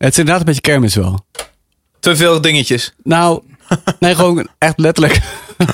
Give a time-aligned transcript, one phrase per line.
[0.00, 1.24] Het is inderdaad een beetje kermis wel.
[2.00, 2.92] Te veel dingetjes.
[3.02, 3.42] Nou,
[3.98, 5.14] nee, gewoon echt letterlijk.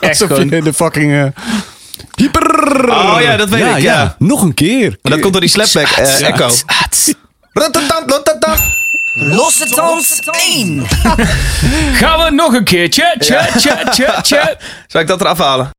[0.00, 0.48] Echt Alsof gewoon.
[0.48, 1.12] je de fucking...
[1.12, 1.26] eh,
[2.14, 2.90] hyper...
[2.90, 4.16] Oh ja, dat weet ik, ja.
[4.18, 4.98] Nog een keer.
[5.02, 6.50] Maar dat komt door die slapback eh, echo.
[7.52, 8.58] Ratatan.
[9.14, 10.20] Losse dans
[10.54, 10.86] 1.
[11.92, 13.14] Gaan we nog een keertje?
[13.18, 14.56] Tje, tje, tje, tje.
[14.86, 15.70] Zal ik dat eraf halen?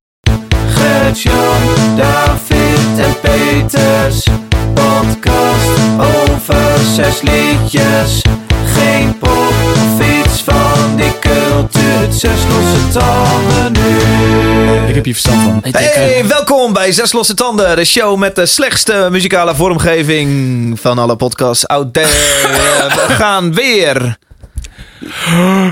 [0.73, 4.27] Gert-Jan, David en Peters.
[4.73, 8.21] Podcast over zes liedjes.
[8.77, 12.07] Geen pop of iets van die cultuur.
[12.11, 13.97] Zes losse tanden nu.
[14.87, 15.59] Ik heb hier verstand van.
[15.71, 21.15] Hey, welkom bij Zes Losse Tanden, de show met de slechtste muzikale vormgeving van alle
[21.15, 22.07] podcasts out there.
[22.07, 24.17] We gaan weer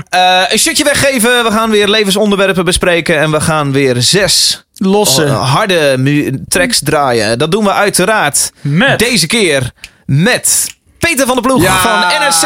[0.08, 5.26] eh, een shirtje weggeven, we gaan weer levensonderwerpen bespreken en we gaan weer zes Losse.
[5.26, 5.98] harde
[6.48, 7.38] tracks draaien.
[7.38, 8.98] Dat doen we uiteraard Met.
[8.98, 9.70] deze keer
[10.06, 12.42] met Peter van der Ploeg van NRC.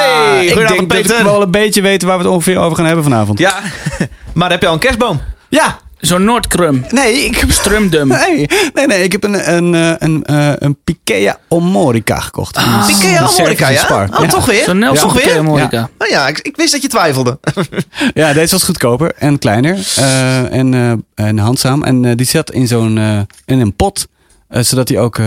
[0.50, 3.04] Ik denk dat ik wel een beetje weet waar we het ongeveer over gaan hebben
[3.04, 3.38] vanavond.
[3.38, 3.54] Ja,
[4.34, 5.20] maar heb je al een kerstboom?
[5.48, 5.78] Ja.
[6.00, 6.84] Zo'n Noordkrum.
[6.90, 7.50] Nee, ik heb...
[7.50, 8.08] Strumdum.
[8.26, 12.56] Nee, nee, nee, ik heb een, een, eh, een, eh, een Pikea Omorica gekocht.
[12.56, 13.80] Ah, Een Pikea Amorica, ja?
[13.80, 14.18] Spark.
[14.20, 14.64] Oh, toch weer?
[14.64, 15.22] Zo'n Nelson Toch weer?
[15.22, 15.88] Piquet Morica.
[15.98, 17.38] Nou ja, ik, ik wist dat je twijfelde.
[18.14, 21.82] Ja, deze was goedkoper en kleiner eh, en, eh, en handzaam.
[21.82, 24.08] En die zat in zo'n eh, in een pot,
[24.50, 25.26] eh, zodat hij ook eh,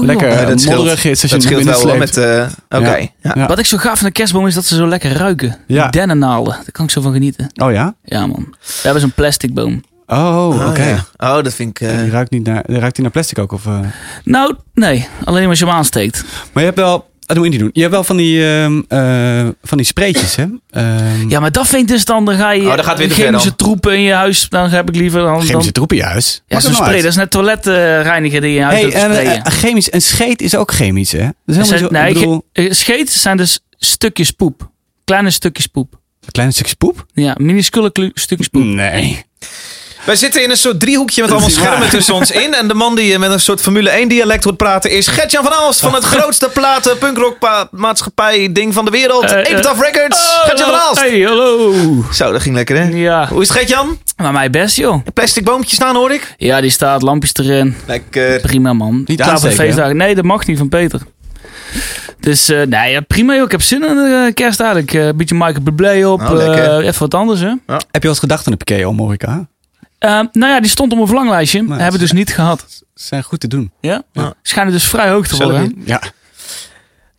[0.00, 2.16] lekker Ja, eh, modderig is als je dat hem scheelt binnen wel hoor, sleept.
[2.16, 2.50] met...
[2.70, 2.96] eh, Oké.
[2.96, 3.08] Ja.
[3.20, 3.32] Ja.
[3.34, 3.46] Ja.
[3.46, 5.56] Wat ik zo gaaf van de kerstboom is dat ze zo lekker ruiken.
[5.66, 5.82] Ja.
[5.82, 6.52] Die dennennaalden.
[6.54, 7.50] Daar kan ik zo van genieten.
[7.62, 7.94] Oh ja?
[8.04, 8.54] Ja man.
[8.60, 9.82] We hebben zo'n plastic boom.
[10.06, 10.80] Oh, oké.
[10.80, 11.04] Oh, ja.
[11.36, 11.88] Oh, dat vind ik...
[11.88, 13.52] eh, Die ruikt, niet naar, ruikt hij naar plastic ook?
[13.52, 13.78] Of, eh?
[14.24, 15.08] Nou, nee.
[15.24, 16.24] Alleen als je hem aansteekt.
[16.52, 17.08] Maar je hebt wel...
[17.26, 17.70] Dat moet je niet doen.
[17.72, 20.44] Je hebt wel van die, ehm, eh, van die spreetjes, hè?
[20.70, 23.56] Ehm Ja, maar dat vind ik dus dan, dan ga je Oh, gaat weer chemische
[23.56, 24.48] troepen in je huis.
[24.48, 25.34] Dan heb ik liever dan...
[25.34, 26.34] Chemische dan troepen juist.
[26.34, 26.94] ja, Maakt zo'n er nou spray.
[26.94, 27.02] uit.
[27.02, 29.42] Dat is net toiletreiniger die je in je huis Hey, en, sprayen.
[29.44, 31.18] eh, chemisch, een scheet is ook chemisch, hè?
[31.18, 34.70] Dat is helemaal Zijn- zo, nee, ik bedoel, eh, scheet zijn dus stukjes poep.
[35.04, 35.92] Kleine stukjes poep.
[36.24, 37.06] een klein stukje poep?
[37.14, 38.62] Ja, minuscule stukjes poep.
[38.64, 39.24] Nee.
[40.06, 41.58] Wij zitten in een soort driehoekje met allemaal waar.
[41.58, 42.54] schermen tussen ons in.
[42.54, 45.52] En de man die met een soort Formule 1 dialect hoort praten is Gertjan van
[45.52, 49.24] Aalst van het grootste platen punkrock pa- maatschappij ding van de wereld.
[49.24, 50.40] Eh, eh, Epitaph Records.
[50.44, 51.00] Gertjan van Aalst.
[51.00, 51.72] Hey, hallo.
[52.12, 52.88] Zo, dat ging lekker hè?
[52.88, 53.98] Ja, Hoe is het Gertjan?
[54.16, 54.94] maar mij best joh.
[55.04, 56.34] Een plastic boompje staan hoor ik.
[56.36, 57.76] Ja, die staat, lampjes erin.
[57.86, 58.40] Lekker.
[58.40, 59.02] Prima man.
[59.06, 59.96] Niet Klaar voor feestdagen.
[59.96, 61.00] Nee, dat mag niet van Peter.
[62.20, 63.44] Dus eh, nee, ja, prima joh.
[63.44, 64.94] Ik heb zin in de eh, kerst eigenlijk.
[64.94, 66.20] Eh, Een beetje Michael Bublé op.
[66.20, 67.52] Oh, eh, even wat anders hè.
[67.90, 69.46] Heb je eens gedacht aan de Pikea Omorica?
[70.06, 71.62] Eh, nou ja, die stond op mijn verlanglijstje.
[71.62, 72.64] Nou, hebben we dus niet gehad.
[72.68, 73.72] Ze zijn goed te doen.
[73.80, 74.02] Ja?
[74.12, 74.34] Ja.
[74.42, 75.82] Schijnen dus vrij hoog te worden.
[75.84, 76.00] Ja.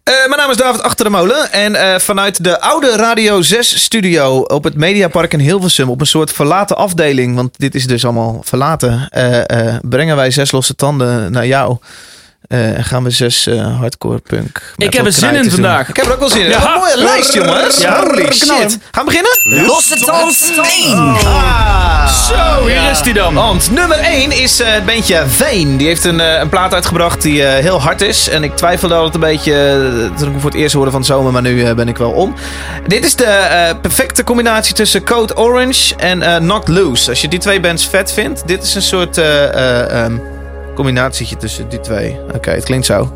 [0.04, 1.52] Eh, mijn naam is David Achter de Molen.
[1.52, 5.90] En eh, vanuit de oude Radio 6 studio op het Mediapark in Hilversum.
[5.90, 7.36] Op een soort verlaten afdeling.
[7.36, 9.10] Want dit is dus allemaal verlaten.
[9.82, 11.78] brengen wij zes losse tanden naar jou.
[12.48, 14.74] Eh, en gaan we zes eh, hardcore punk.
[14.78, 15.52] Ik heb er zin in doen.
[15.52, 15.90] vandaag.
[15.90, 16.50] Ik heb er ook wel zin in.
[16.50, 16.60] Ja.
[16.60, 17.78] Wat een mooie lijst, jongens.
[17.78, 18.04] Ja.
[18.04, 18.78] Holy shit.
[18.92, 19.66] Gaan we beginnen?
[19.68, 20.52] Losse dans
[20.86, 20.98] 1.
[20.98, 23.34] Ah, Zo, hier is die dan.
[23.34, 25.78] Want nummer 1 is eh, het bandje Veen.
[25.78, 28.30] Die heeft een, eh, een plaat uitgebracht die eh, heel hard is.
[28.30, 29.54] En ik twijfelde altijd een beetje
[30.18, 31.32] toen ik hem voor het eerst hoorde van de zomer.
[31.32, 32.34] Maar nu ben ik wel om.
[32.88, 37.10] Dit is de eh, perfecte combinatie tussen Code Orange en eh Knocked Loose.
[37.10, 38.48] Als je die twee bands vet vindt.
[38.48, 40.18] Dit is een soort eh, eh, ehm,
[40.78, 42.20] combinatietje tussen die twee.
[42.36, 43.12] Oké, het klinkt zo.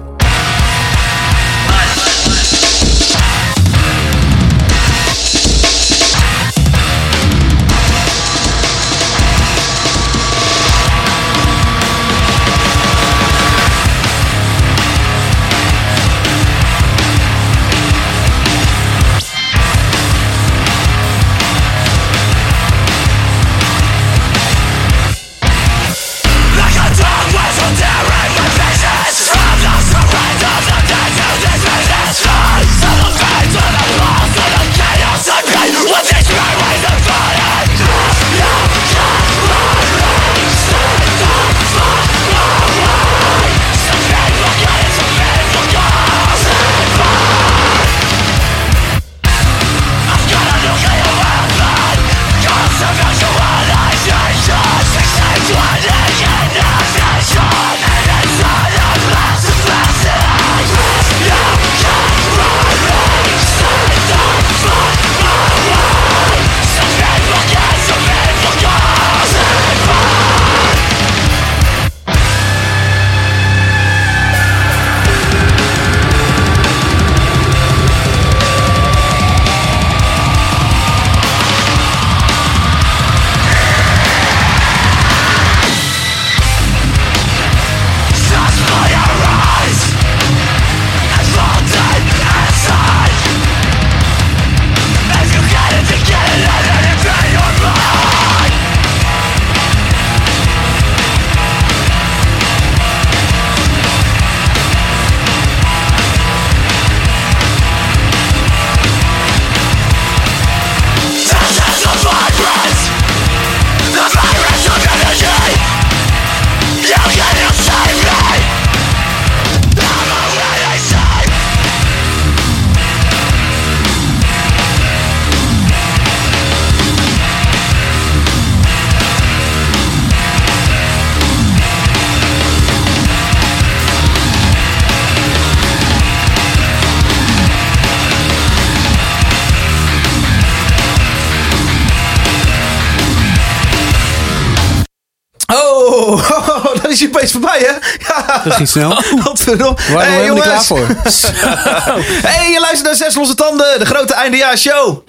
[147.02, 148.06] Is opeens voorbij, hè?
[148.08, 148.90] Ja, Dat ging snel.
[149.24, 149.78] wat verdomme.
[149.94, 150.68] Waren Hey, niet klaar jongens.
[150.68, 150.88] voor.
[152.30, 155.08] Hey, je luistert naar Zes Losse Tanden, de grote eindejaarsshow.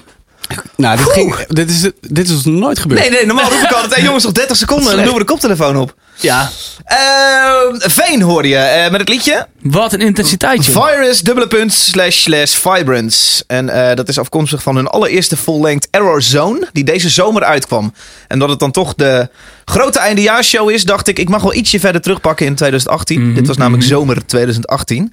[0.77, 3.01] Nou, dit, ging, dit, is, dit is ons nooit gebeurd.
[3.01, 5.21] Nee, nee, normaal roep ik altijd, hey, jongens, nog 30 seconden en dan doen we
[5.21, 5.95] de koptelefoon op.
[6.23, 6.51] Ja.
[6.85, 9.47] Ehm, Veen hoorde je eh, met het liedje.
[9.63, 10.73] Wat een intensiteitje.
[10.73, 13.45] Virus, dubbele punt, slash, slash, Vibrance.
[13.47, 17.95] En eh, dat is afkomstig van hun allereerste full-length Error Zone, die deze zomer uitkwam.
[18.29, 19.29] En dat het dan toch de
[19.65, 23.23] grote eindejaarsshow is, dacht ik, ik mag wel ietsje verder terugpakken in 2018.
[23.23, 25.13] Mhm, Dit was namelijk zomer 2018.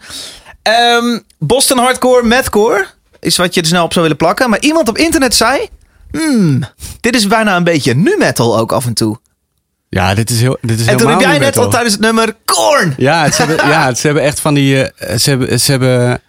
[0.61, 2.85] Ehm, Boston Hardcore, Madcore,
[3.19, 4.49] is wat je er snel op zou willen plakken.
[4.49, 5.67] Maar iemand op internet zei,
[6.11, 6.63] hmm,
[6.99, 9.17] dit is bijna een beetje nu metal ook af en toe.
[9.89, 10.57] Ja, dit is heel.
[10.61, 12.93] Dit is En toen heb jij net al tijdens het nummer Korn.
[12.97, 14.91] Ja, ze hebben, ja, ze hebben echt van die.
[14.91, 15.59] eh, ze hebben.
[15.59, 16.21] Ze hebben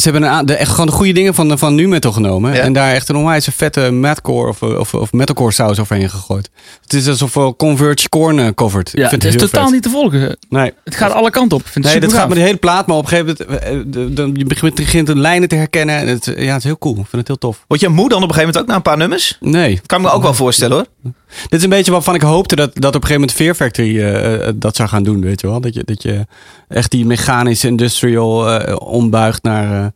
[0.00, 2.54] ze hebben een, de, echt gewoon de goede dingen van, van nu metal genomen.
[2.54, 2.60] Ja.
[2.60, 6.50] En daar echt een onwijs vette madcore of, of, of metalcore saus overheen gegooid.
[6.82, 8.88] Het is alsof we Converge Corn eh, covered.
[8.88, 9.72] Ik Ja, vind het is heel totaal vet.
[9.74, 10.36] niet te volgen.
[10.48, 11.64] Nee, Het gaat alle kanten op.
[11.64, 12.86] Ik vind het nee dat super gaat met de hele plaat.
[12.86, 13.62] Maar op een gegeven moment.
[13.62, 15.96] eh, de- de- Je begint, begint de lijnen te herkennen.
[15.96, 16.94] En het, ja, het is heel cool.
[16.94, 17.64] Ik vind het heel tof.
[17.68, 19.36] Word je moe dan op een gegeven moment ook na een paar nummers?
[19.40, 19.80] Nee.
[19.86, 21.12] Kan ik me ook wel voorstellen hoor.
[21.48, 23.98] Dit is een beetje waarvan ik hoopte dat, dat op een gegeven moment Fear Factory
[23.98, 25.60] eh, eh, dat zou gaan doen, weet je wel.
[25.60, 26.26] Dat je, dat je
[26.68, 29.92] echt die mechanische industrial eh, ombuigt naar,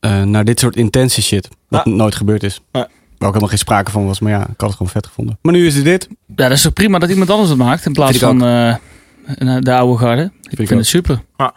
[0.00, 1.48] eh, eh, naar dit soort intense shit.
[1.68, 1.90] Wat Ja.
[1.90, 2.54] nooit gebeurd is.
[2.72, 2.78] Ja.
[2.80, 4.20] Waar ook helemaal geen sprake van was.
[4.20, 5.38] Maar ja, ik had het gewoon vet gevonden.
[5.42, 6.08] Maar nu is het dit.
[6.26, 9.98] Ja, dat is toch prima dat iemand anders het maakt in plaats van de oude
[9.98, 10.30] garde.
[10.48, 11.22] Ik vind het super.
[11.36, 11.54] Ja.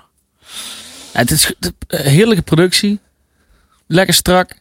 [1.14, 1.54] Ja, het is
[1.88, 3.00] heerlijke productie.
[3.88, 4.60] Lekker strak.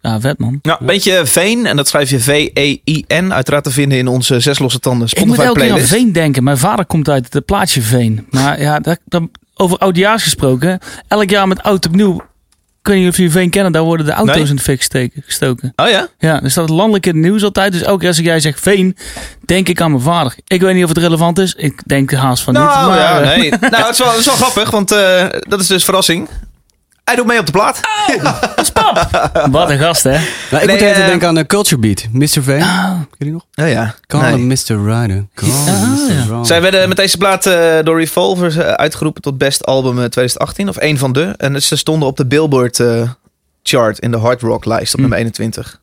[0.00, 0.58] Ja, vet man.
[0.62, 4.78] Ja, beetje Veen, en dat schrijf je V-E-I-N, uiteraard te vinden in onze Zes Losse
[4.78, 5.78] Tanden Ik moet Spotify elke keer aan.
[5.80, 6.44] Veen denken.
[6.44, 8.26] Mijn vader komt uit het plaatsje Veen.
[8.30, 9.22] Maar ja, dat, dat-
[9.54, 10.78] over oudejaars gesproken.
[11.08, 12.14] Elk jaar met oud opnieuw.
[12.80, 13.72] Ik weet niet of jullie Veen kennen.
[13.72, 14.46] Daar worden de auto's Nee.
[14.48, 15.72] in de fik steken, gestoken.
[15.76, 16.08] Oh ja?
[16.18, 17.72] Ja, er staat landelijk in het nieuws altijd.
[17.72, 18.96] Dus elke keer als jij zegt Veen,
[19.44, 20.34] denk ik aan mijn vader.
[20.46, 21.54] Ik weet niet of het relevant is.
[21.54, 22.62] Ik denk haast van niet.
[22.62, 23.50] Nou maar, ja, eh, nee.
[23.60, 26.28] nou, het is wel, het is wel grappig, want eh, dat is dus verrassing.
[27.08, 27.80] Hij doet mee op de plaat.
[29.50, 30.10] Wat een gast, hè?
[30.10, 32.06] Nou, ik Nee, moet even eh, denken aan de Culture Beat.
[32.12, 32.42] Mr.
[32.42, 32.58] Veen.
[32.58, 33.44] Ken je die nog?
[33.50, 33.94] Ja, ja.
[34.06, 34.32] Call Nee.
[34.32, 34.90] him Mr.
[34.90, 35.26] Rider.
[35.34, 36.12] Call Ah, Mr.
[36.12, 36.26] ja.
[36.26, 36.46] Wrong.
[36.46, 40.68] Zij werden met deze plaat eh, door Revolver eh, uitgeroepen tot best album eh, 2018.
[40.68, 41.34] Of één van de.
[41.36, 43.10] En ze stonden op de Billboard eh,
[43.62, 45.00] chart in de hard rock lijst op Hm.
[45.00, 45.80] nummer 21.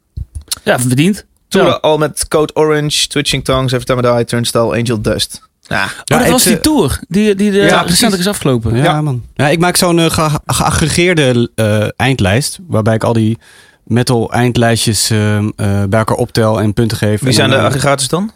[0.64, 1.26] Ja, verdiend.
[1.48, 1.72] Toen Ja.
[1.72, 5.42] al met Code Orange, Twitching Tongues, Every Time I Die, Turnstile, Angel Dust.
[5.68, 8.76] Ja, Oh, dat was die eh, tour die, die de, Ja, recentelijk is afgelopen.
[8.76, 9.02] Ja, Ja.
[9.02, 9.24] man.
[9.34, 12.60] Ja, ik maak zo'n eh, ge- geaggregeerde eh, eindlijst.
[12.68, 13.38] Waarbij ik al die
[13.84, 15.44] metal eindlijstjes eh, eh,
[15.90, 17.20] bij elkaar optel en punten geef.
[17.20, 18.32] wie En zijn dan, de eh, aggregators dan?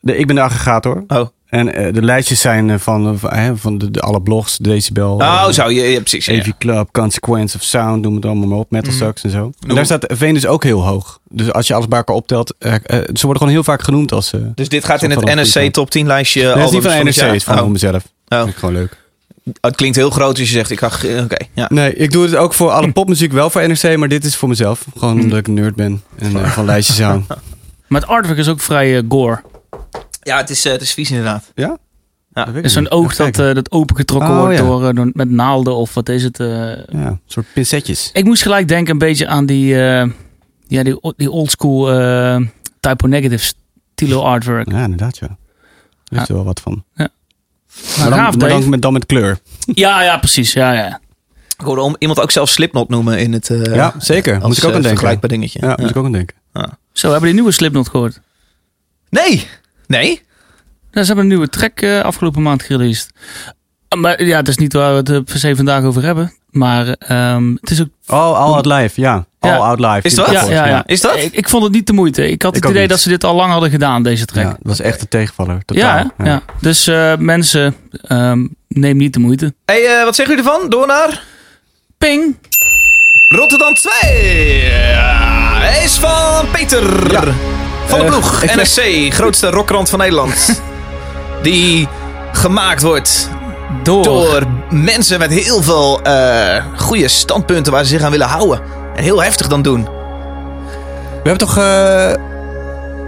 [0.00, 1.04] de- Ik ben de aggregator.
[1.06, 4.56] Oh, En eh, de lijstjes zijn eh, van, eh, van, van de, de alle blogs,
[4.58, 5.14] Decibel.
[5.14, 6.26] oh eh, zo, je, je, precies.
[6.26, 6.38] ja.
[6.38, 8.70] AV Club, Consequence of Sound, noem het allemaal maar op.
[8.70, 9.02] Metal Mhm.
[9.02, 9.44] Sucks en zo.
[9.44, 11.18] En Noem- daar staat Veen dus ook heel hoog.
[11.28, 12.70] Dus als je alles bij elkaar optelt, ze
[13.20, 14.32] worden gewoon heel vaak genoemd als...
[14.32, 16.42] eh Dus dit gaat in het NSC top 10 lijstje.
[16.42, 16.86] dat is niet albums
[17.18, 17.66] van het is van Oh.
[17.68, 18.02] mezelf.
[18.28, 18.38] Oh.
[18.38, 19.00] Vind ik gewoon leuk.
[19.60, 20.86] Het klinkt heel groot als je zegt, ik ga...
[21.22, 21.66] Oké, ja.
[21.68, 24.48] Nee, ik doe het ook voor alle popmuziek, wel voor NRC, maar dit is voor
[24.48, 24.84] mezelf.
[24.98, 27.20] Gewoon omdat ik een nerd ben en van lijstjes hou.
[27.88, 29.40] Maar het artwork is ook vrij gore.
[30.22, 31.52] Ja, het is, eh, het is vies inderdaad.
[31.54, 31.78] Ja?
[32.34, 32.44] Ja.
[32.44, 34.62] Dat is zo'n oog dat, eh, dat opengetrokken Oh, wordt ja.
[34.64, 36.40] door, eh, door- met naalden of wat is het?
[36.40, 36.46] eh.
[36.48, 38.10] Ja, een soort pincetjes.
[38.12, 40.10] Ik moest gelijk denken een beetje aan die, eh,
[40.66, 42.40] ja, die, die oldschool eh
[42.80, 43.52] typo negative
[43.94, 44.70] stilo artwork.
[44.72, 45.26] Ja, inderdaad, ja.
[45.26, 45.36] Daar
[46.18, 46.84] heeft er wel wat van.
[46.94, 47.08] Maar
[47.98, 49.38] Maar dan, maar met, dan met kleur.
[49.74, 50.52] Ja, ja, precies.
[50.52, 51.00] Ja, ja.
[51.58, 53.50] Ik hoorde om, iemand ook zelf Slipknot nomen in het...
[53.50, 54.34] eh, ja, zeker.
[54.34, 54.90] als, Moet ik ook aan denken.
[54.90, 55.58] vergelijkbaar dingetje.
[55.62, 56.36] Ja, moet ik ook aan denken.
[56.92, 58.20] Zo, hebben die nieuwe Slipknot gehoord?
[59.08, 59.46] Nee!
[59.92, 60.22] Nee?
[60.90, 63.10] Ja, ze hebben een nieuwe track eh, afgelopen maand gereleased.
[63.88, 66.32] Ah, Maar ja, het is niet waar we het eh, per se vandaag over hebben.
[66.50, 67.88] Maar ehm, het is ook...
[68.06, 69.26] Oh, All Out Live, ja.
[69.38, 69.50] All.
[69.50, 70.00] Out Live.
[70.02, 70.26] Is dat?
[70.26, 70.82] ik Ja, ja.
[70.86, 71.16] Is dat?
[71.16, 72.30] Ik, ik vond het niet de moeite.
[72.30, 72.90] Ik had Ik het idee niet.
[72.90, 74.44] dat ze dit al lang hadden gedaan, deze track.
[74.44, 75.64] Ja, dat was echt een tegenvaller.
[75.64, 76.12] Totaal.
[76.18, 76.42] Ja, ja.
[76.60, 79.54] Dus eh, mensen, ehm, neem niet de moeite.
[79.64, 80.70] hey, wat zeggen jullie ervan?
[80.70, 81.22] Door naar
[81.98, 82.36] Ping!
[83.28, 84.64] Rotterdam 2.
[84.64, 87.51] Ja, hij is van Peter.
[87.92, 88.42] Van de Eh, ploeg.
[88.42, 88.80] ik- NSC,
[89.14, 90.62] grootste rockrand van Nederland.
[91.42, 91.88] Die
[92.32, 93.28] gemaakt wordt
[93.82, 94.02] Door.
[94.04, 98.60] door mensen met heel veel eh, goede standpunten waar ze zich aan willen houden.
[98.96, 99.84] En heel heftig dan doen.
[101.22, 101.58] We hebben toch...
[101.58, 102.12] eh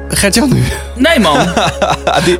[0.08, 0.62] Gert-Jan nu?
[0.94, 1.36] Nee man,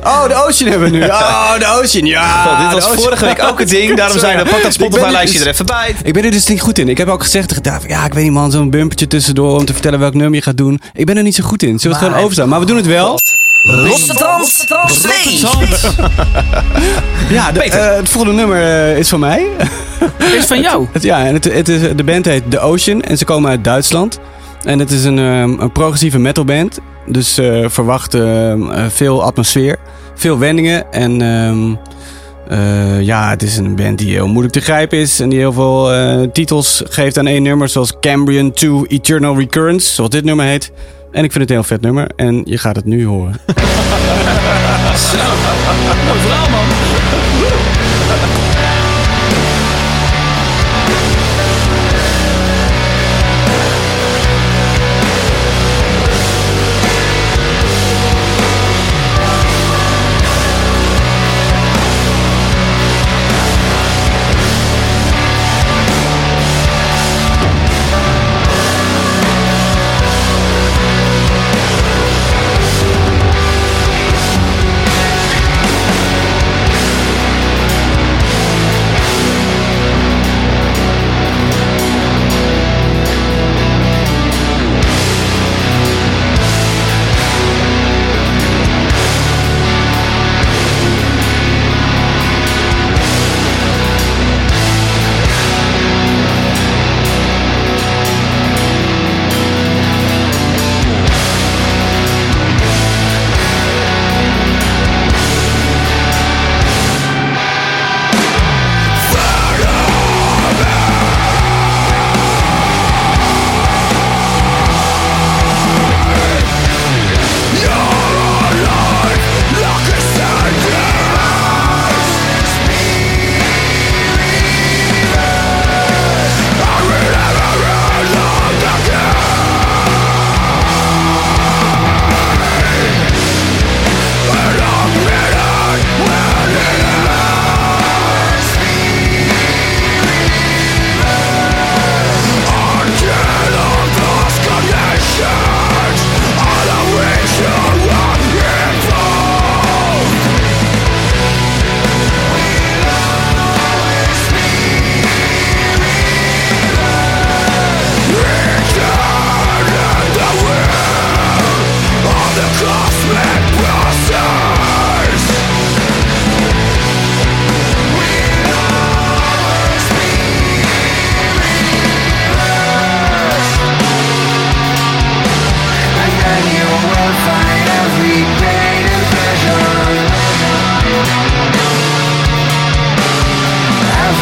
[0.03, 1.03] Oh, de Ocean hebben we nu.
[1.25, 2.43] Oh, de Ocean, ja.
[2.43, 3.95] God, dit was vorige week ook een ding.
[3.97, 5.95] Daarom zijn we, pak dat Spotify-lijstje dus- er even bij.
[6.03, 6.89] Ik ben er dus niet goed in.
[6.89, 9.65] Ik heb ook gezegd tegen David, ja, ik weet niet man, zo'n bumpertje tussendoor om
[9.65, 10.81] te vertellen welk nummer je gaat doen.
[10.93, 11.79] Ik ben er niet zo goed in.
[11.79, 12.49] Zullen we het gewoon overstaan?
[12.49, 13.19] Maar we doen het wel.
[13.63, 14.65] Losse tand
[15.01, 15.39] 2.
[17.29, 19.47] Ja, de, eh, het volgende nummer eh, is van mij.
[20.37, 20.87] is van jou.
[20.91, 23.63] Het, ja, en het, het is, de band heet The Ocean en ze komen uit
[23.63, 24.19] Duitsland.
[24.63, 26.79] En het is een, ehm, een progressieve metalband.
[27.07, 28.53] Dus eh, verwacht eh,
[28.89, 29.77] veel atmosfeer.
[30.15, 30.91] Veel wendingen.
[30.91, 31.75] En ehm,
[32.47, 35.19] eh, ja, het is een band die heel moeilijk te grijpen is.
[35.19, 35.91] En die heel veel
[36.31, 37.69] titels geeft aan één nummer.
[37.69, 39.93] Zoals Cambrian 2 Eternal Recurrence.
[39.93, 40.71] Zoals dit nummer heet.
[41.11, 42.09] En ik vind het een heel vet nummer.
[42.15, 43.35] En je gaat het nu horen.
[46.05, 47.84] Mooi verhaal, man.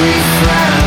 [0.03, 0.82] every frown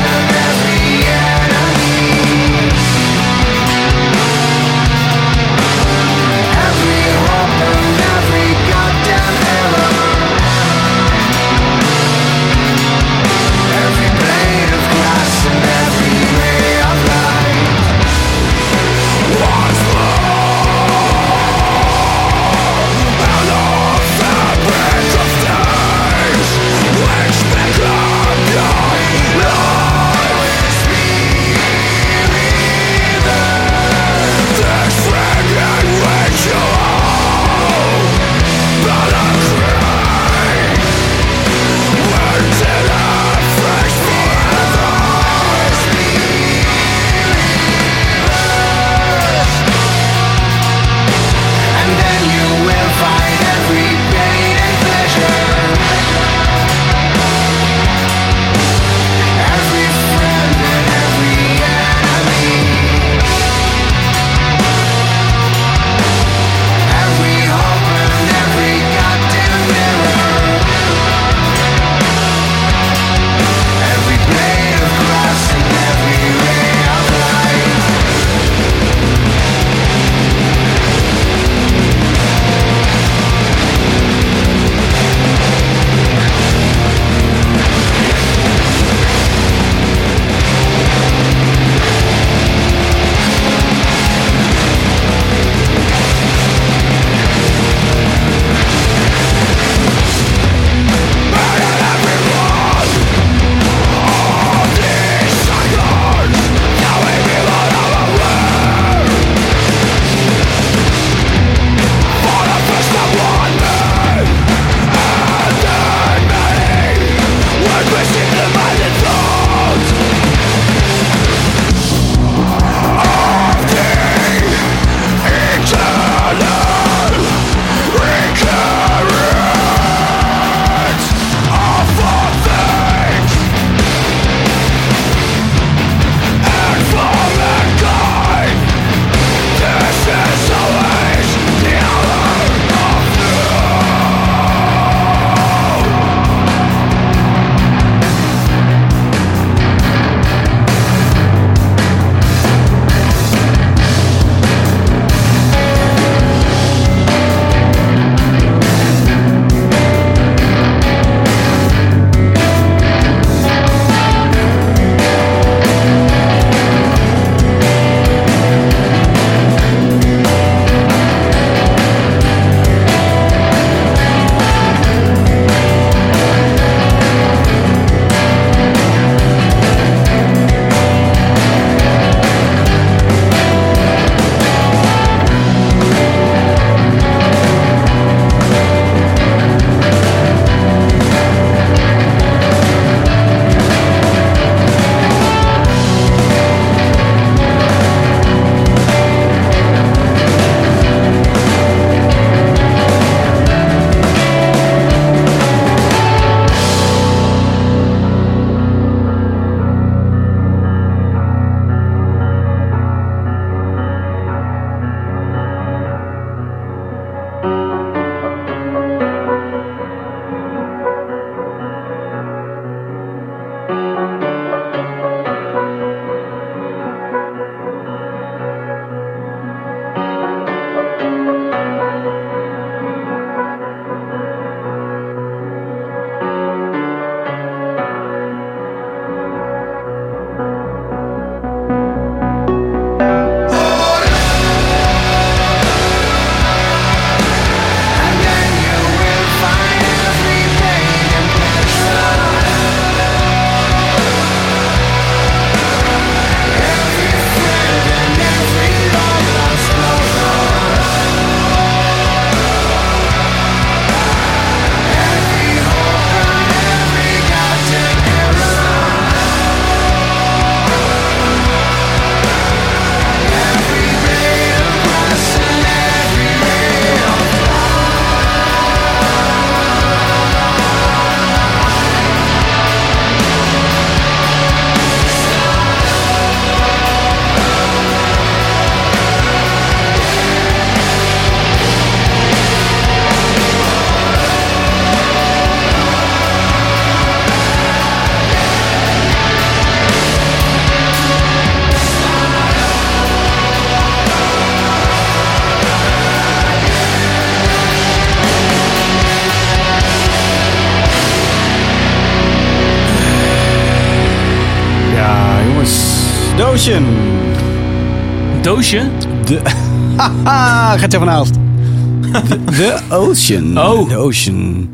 [318.57, 318.91] Doosje?
[319.25, 319.41] De...
[319.97, 321.35] Haha, gaat je vanavond.
[321.35, 323.59] De, de Ocean.
[323.59, 323.89] Oh.
[323.89, 324.69] De Ocean.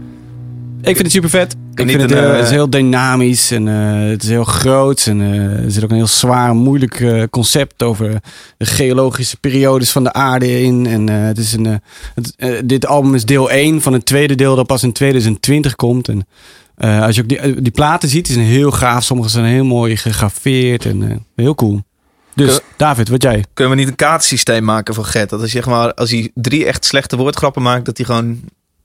[0.80, 1.56] Ik vind het super vet.
[1.74, 4.44] Ik vind het, een, eh, eh, het is heel dynamisch en eh, het is heel
[4.44, 5.06] groot.
[5.06, 8.20] En er zit ook een heel zwaar, moeilijk concept over
[8.56, 10.86] de geologische periodes van de aarde in.
[10.86, 11.80] En het is een,
[12.14, 16.08] het, dit album is deel 1 van een tweede deel dat pas in 2020 komt.
[16.08, 16.26] En
[16.76, 19.04] als je ook die, die platen ziet, die zijn heel gaaf.
[19.04, 21.82] Sommige zijn heel mooi gegraveerd en heel cool.
[22.34, 23.44] Dus Kun- David, wat jij?
[23.54, 25.30] Kunnen we niet een kaartsysteem maken voor Gert?
[25.30, 28.40] Dat als, zeg maar, als hij drie echt slechte woordgrappen maakt, dat hij gewoon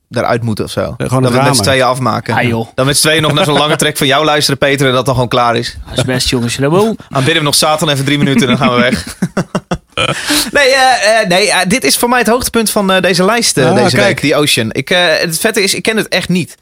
[0.10, 0.94] daaruit moet of zo.
[0.98, 2.36] gewoon dat het we met z'n tweeën afmaken.
[2.36, 2.68] Ah, joh.
[2.76, 5.06] Dan met z'n tweeën nog naar zo'n lange trek van jou luisteren, Peter, en dat
[5.06, 5.78] dan gewoon klaar is.
[5.90, 6.56] Dat is best, jongens.
[6.56, 6.96] Dat wil.
[7.10, 9.06] Aanbidden we nog Satan even drie minuten en dan gaan we weg.
[10.52, 13.58] nee, eh, eh, nee eh, dit is voor mij het hoogtepunt van eh, deze lijst
[13.58, 14.08] eh, Ah, deze kijk.
[14.08, 14.70] week, die Ocean.
[14.72, 16.56] Ik, eh, het vette is, ik ken het echt niet.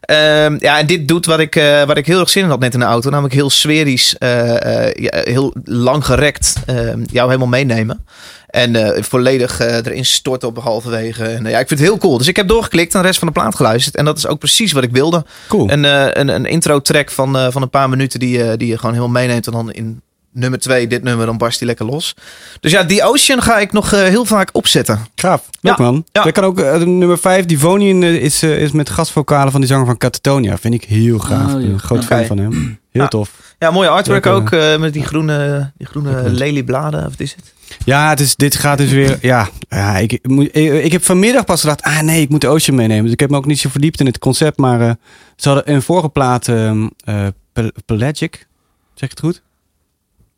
[0.00, 2.60] Ehm, ja, en dit doet wat ik, eh, wat ik heel erg zin in had
[2.60, 3.10] net in de auto.
[3.10, 8.06] Namelijk heel sferisch, eh, eh, ja, heel lang gerekt ehm, jou helemaal meenemen.
[8.50, 11.24] En eh, volledig eh, erin storten op halverwege.
[11.24, 12.18] En, eh, ja, ik vind het heel cool.
[12.18, 13.96] Dus ik heb doorgeklikt en de rest van de plaat geluisterd.
[13.96, 15.24] En dat is ook precies wat ik wilde.
[15.48, 15.70] Cool.
[15.70, 18.68] Een, eh, een, een intro track van, eh, van een paar minuten die, eh, die
[18.68, 19.46] je gewoon helemaal meeneemt.
[19.46, 20.00] En dan in
[20.32, 22.14] nummer twee, dit nummer, dan barst die lekker los.
[22.60, 25.06] Dus ja, die Ocean ga ik nog eh, heel vaak opzetten.
[25.14, 25.42] Gaaf.
[25.60, 26.04] Leuk Ja, man.
[26.12, 26.22] ja.
[26.22, 29.96] Dat kan ook, nummer 5, Devonian, eh, is, is met gastvokalen van die zanger van
[29.96, 30.58] Catatonia.
[30.58, 31.54] Vind ik heel gaaf.
[31.54, 31.78] Oh, ja.
[31.78, 32.52] groot fan van hem.
[32.90, 33.08] Heel Ja.
[33.08, 33.30] tof.
[33.58, 34.50] Ja, mooie artwork Leuk, ook.
[34.52, 37.00] eh, met die groene, die groene leliebladen.
[37.00, 37.52] Of wat is het?
[37.84, 39.18] Ja, het is, dit gaat dus weer.
[39.22, 40.54] Ja, ja ik, ik,
[40.84, 41.82] ik, heb vanmiddag pas gedacht.
[41.82, 43.04] Ah nee, ik moet de Ocean meenemen.
[43.04, 44.58] Dus ik heb me ook niet zo verdiept in het concept.
[44.58, 44.90] Maar eh,
[45.36, 46.48] ze hadden een vorige plaat.
[46.48, 48.46] ehm, eh, Pel- Pelagic.
[48.94, 49.42] Zeg ik het goed?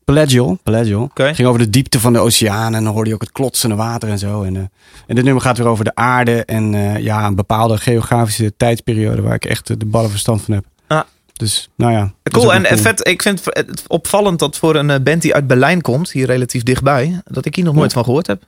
[0.04, 0.58] Pelagial.
[0.62, 1.02] Pelagial.
[1.02, 1.34] Oké.
[1.34, 2.74] Ging over de diepte van de oceaan.
[2.74, 4.42] En dan hoorde je ook het klotsende water en zo.
[4.42, 4.62] En, eh,
[5.06, 6.44] en dit nummer gaat weer over de aarde.
[6.44, 9.22] En ja, een bepaalde geografische tijdsperiode.
[9.22, 10.64] Waar ik echt de ballen verstand van heb.
[10.86, 11.00] Ah.
[11.42, 12.12] Dus nou ja.
[12.22, 12.52] Cool.
[12.54, 15.80] En en vet, ik vind het opvallend dat voor een eh, band die uit Berlijn
[15.80, 18.42] komt, hier relatief dichtbij, dat ik hier nog nooit van gehoord heb.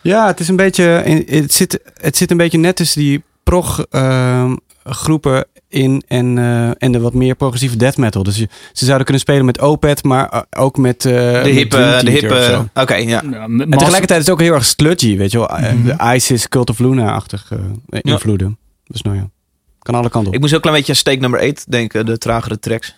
[0.00, 0.82] Ja, het is een beetje.
[1.26, 6.70] Het zit, het zit een beetje net tussen die prog ehm, groepen in en, eh,
[6.78, 8.22] en de wat meer progressieve death metal.
[8.22, 11.04] Dus je, ze zouden kunnen spelen met Opeth, maar eh, ook met.
[11.04, 12.68] eh, De hippe, de hippe.
[12.74, 13.22] Oké, ja.
[13.30, 15.48] Ja, met En tegelijkertijd is het ook heel erg sludgy, weet je wel.
[15.60, 15.84] Mhm.
[15.84, 18.58] De ISIS, Cult of Luna-achtige eh, invloeden.
[18.86, 19.30] Dus nou ja,
[19.82, 20.34] kan alle kanten op.
[20.34, 22.94] Ik moest ook een klein beetje aan Steak nummer 8 denken, de tragere tracks.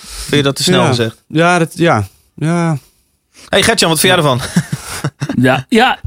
[0.00, 0.86] Vind je dat te snel Ja.
[0.88, 1.24] gezegd?
[1.28, 2.78] Ja, dat, ja, ja.
[3.48, 4.40] Hey Gertjan, wat vind jij ervan?
[5.42, 5.98] Ja, ja,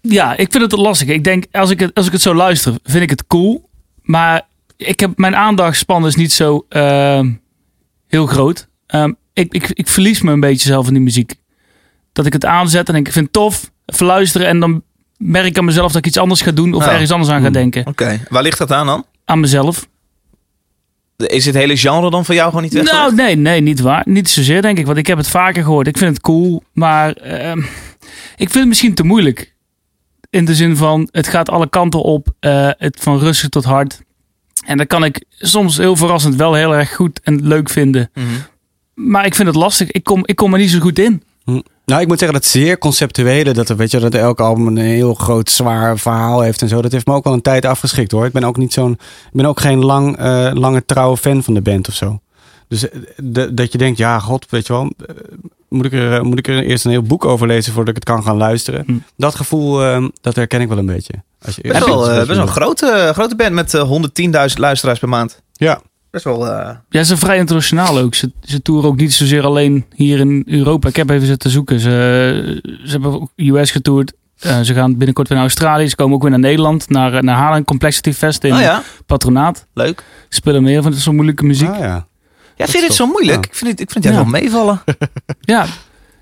[0.00, 1.08] ja, ik vind het lastig.
[1.08, 3.68] Ik denk, als ik het, als ik het zo luister, vind ik het cool.
[4.02, 4.42] Maar
[4.76, 7.32] ik heb, mijn aandachtspan is niet zo ehm,
[8.08, 8.68] heel groot.
[8.86, 11.34] Ehm, ik, ik, ik verlies me een beetje zelf in die muziek.
[12.12, 14.46] Dat ik het aanzet en denk, ik vind het tof, even luisteren.
[14.46, 14.82] En dan
[15.16, 16.90] merk ik aan mezelf dat ik iets anders ga doen of Ja.
[16.92, 17.52] ergens anders aan ga Hmm.
[17.52, 17.86] denken.
[17.86, 19.04] Oké, waar ligt dat aan dan?
[19.30, 19.88] Aan mezelf.
[21.16, 22.84] Is het hele genre dan voor jou gewoon niet weg?
[22.84, 24.02] Nou, nee, nee, niet waar.
[24.08, 24.86] Niet zozeer, denk ik.
[24.86, 25.86] Want ik heb het vaker gehoord.
[25.86, 27.58] Ik vind het cool, maar ehm,
[28.36, 29.54] ik vind het misschien te moeilijk.
[30.30, 32.28] In de zin van, het gaat alle kanten op.
[32.40, 34.00] eh, het van rustig tot hard.
[34.66, 38.10] En dat kan ik soms heel verrassend wel heel erg goed en leuk vinden.
[38.14, 38.26] Mhm.
[38.94, 39.90] Maar ik vind het lastig.
[39.90, 41.22] Ik kom, ik kom er niet zo goed in.
[41.44, 41.60] Hm.
[41.90, 44.76] Nou, ik moet zeggen dat zeer conceptuele, dat, er, weet je, dat elk album een
[44.76, 46.82] heel groot zwaar verhaal heeft en zo.
[46.82, 48.26] Dat heeft me ook al een tijd afgeschikt hoor.
[48.26, 48.98] Ik ben ook niet zo'n, ik
[49.32, 52.20] ben ook geen lang, eh, lange trouwe fan van de band of zo.
[52.68, 55.14] Dus eh, de- dat je denkt, ja, god, weet je wel, eh,
[55.68, 58.14] moet ik, er, moet ik er eerst een heel boek over lezen voordat ik het
[58.14, 58.82] kan gaan luisteren.
[58.86, 58.94] Hm.
[59.16, 61.14] Dat gevoel, eh, dat herken ik wel een beetje.
[61.44, 65.08] Als je, Best wel, best wel een grote, grote band met eh, 110.000 luisteraars per
[65.08, 65.42] maand.
[65.52, 66.46] Ja, Best wel.
[66.46, 68.14] eh, Ja, ze zijn vrij internationaal ook.
[68.14, 70.88] Ze, ze toeren ook niet zozeer alleen hier in Europa.
[70.88, 71.80] Ik heb even zitten zoeken.
[71.80, 74.12] Ze, ze hebben ook US getoerd.
[74.38, 75.88] Eh, ze gaan binnenkort weer naar Australië.
[75.88, 76.88] Ze komen ook weer naar Nederland.
[76.88, 79.66] Naar, naar Haarlem Complexity Fest in oh ja, Patronaat.
[79.74, 79.98] leuk.
[80.28, 81.68] Ze spelen meer van zo'n moeilijke muziek.
[81.68, 82.06] Ah, ja.
[82.56, 83.44] Ja, vind je dit zo moeilijk?
[83.44, 83.50] ja.
[83.50, 84.20] Ik vind het, ik vind het Ja.
[84.20, 84.82] wel meevallen.
[85.40, 85.66] Ja,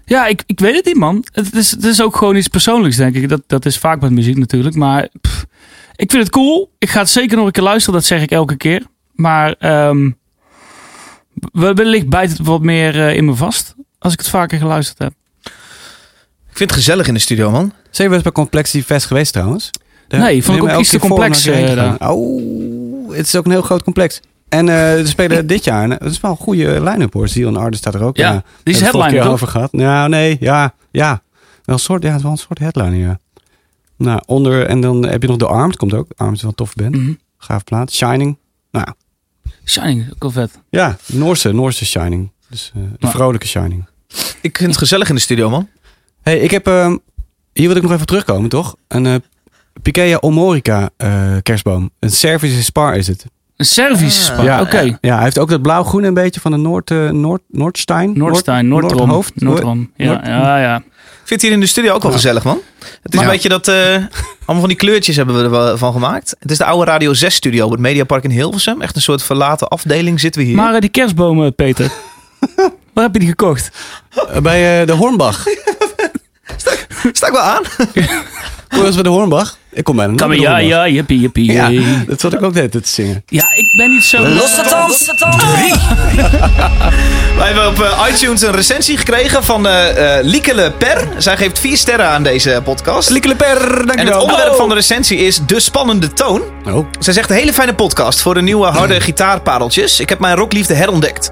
[0.05, 1.25] ja ik, ik weet het niet, man.
[1.33, 3.29] Het is, het is ook gewoon iets persoonlijks, denk ik.
[3.29, 4.75] Dat, dat is vaak met muziek natuurlijk.
[4.75, 5.47] Maar pff,
[5.97, 6.71] ik vind het cool.
[6.79, 7.95] Ik ga het zeker nog een keer luisteren.
[7.99, 8.83] Dat zeg ik elke keer.
[9.19, 10.11] Maar ehm
[11.53, 13.75] we- wellicht bijt het wat meer eh, in me vast.
[13.99, 15.13] Als ik het vaker geluisterd heb.
[16.51, 17.73] Ik vind het gezellig in de studio, man.
[17.91, 19.71] Zijn wel eens bij Complexity Fest geweest trouwens?
[20.09, 21.49] Daar Nee, vond ik ook iets te complex.
[21.99, 24.21] Oh, het is ook een heel groot complex.
[24.49, 27.29] En eh ze spelen dit jaar, het is wel een goede line-up hoor.
[27.29, 28.17] Ziel en Arden staat er ook.
[28.17, 29.27] Ja, eh, die is keer toch?
[29.27, 29.73] over gehad.
[29.73, 31.23] Nou, nee, ja, ja.
[31.65, 33.19] Wel een soort, ja, het is wel een soort headliner, ja.
[33.97, 36.11] Nou, onder, en dan heb je nog The Armed, komt ook.
[36.17, 36.97] Armed is wel een toffe band.
[36.97, 37.13] Mhm.
[37.39, 37.93] Gaaf plaat.
[37.93, 38.39] Shining.
[38.71, 38.87] Nou,
[39.69, 40.59] Shining, ook wel vet.
[40.71, 42.31] ja, Noorse, Noorse Shining.
[42.49, 43.87] Dus eh, de Maar- vrolijke Shining.
[44.41, 45.69] Ik vind het gezellig in de studio, man.
[46.23, 46.97] hey, ik heb, ehm,
[47.53, 48.77] hier wil ik nog even terugkomen, toch?
[48.89, 49.15] Een eh
[49.83, 51.91] Pikeia Omorica eh, kerstboom.
[51.99, 53.25] Een Service Spar is het.
[53.57, 54.43] Een Servische spa.
[54.43, 54.99] Ja, Oké.
[55.01, 58.13] ja, hij heeft ook dat blauw-groen een beetje van de Noord, Noord, Noordstein.
[58.19, 59.07] Noordstein, Noord- Noordrom.
[59.07, 59.41] Noordhoofd.
[59.41, 59.91] Noordrom.
[59.97, 60.77] Ja, Noord- ja, ja.
[60.77, 60.85] Ik
[61.29, 62.61] vind het hier in de studio ook wel gezellig, man.
[63.03, 63.69] Het is Maar- een beetje dat...
[63.69, 63.75] eh,
[64.45, 66.35] allemaal van die kleurtjes hebben we er wel van gemaakt.
[66.39, 68.83] Het is de oude Radio 6 studio op het Mediapark in Hilversum.
[68.83, 70.57] Echt een soort verlaten afdeling zitten we hier.
[70.57, 71.91] Maar eh, die kerstbomen, Peter.
[72.95, 73.71] Waar heb je die gekocht?
[74.33, 75.45] Eh, Bij eh, de Hornbach.
[77.13, 77.63] Sta ik wel aan?
[78.69, 79.57] Kom eens bij de Hornbach?
[79.79, 81.53] Ik kom bijna ja, ja, jippie, jippie.
[81.53, 81.71] Ja,
[82.07, 83.23] dat zat ik ook tijd te zingen.
[83.27, 84.23] Ja, ik ben niet zo...
[84.29, 85.13] Losse tand.
[87.37, 91.09] Wij hebben op eh, iTunes een recensie gekregen van eh eh Liekele Per.
[91.17, 93.11] Zij geeft vier sterren aan deze podcast.
[93.11, 93.97] Liekele per, dankjewel.
[93.97, 96.43] En het onderwerp van de recensie is de spannende toon.
[96.67, 100.01] Oh, Zij zegt een hele fijne podcast voor de nieuwe harde gitaarpareltjes.
[100.01, 101.31] Ik heb mijn rockliefde herontdekt.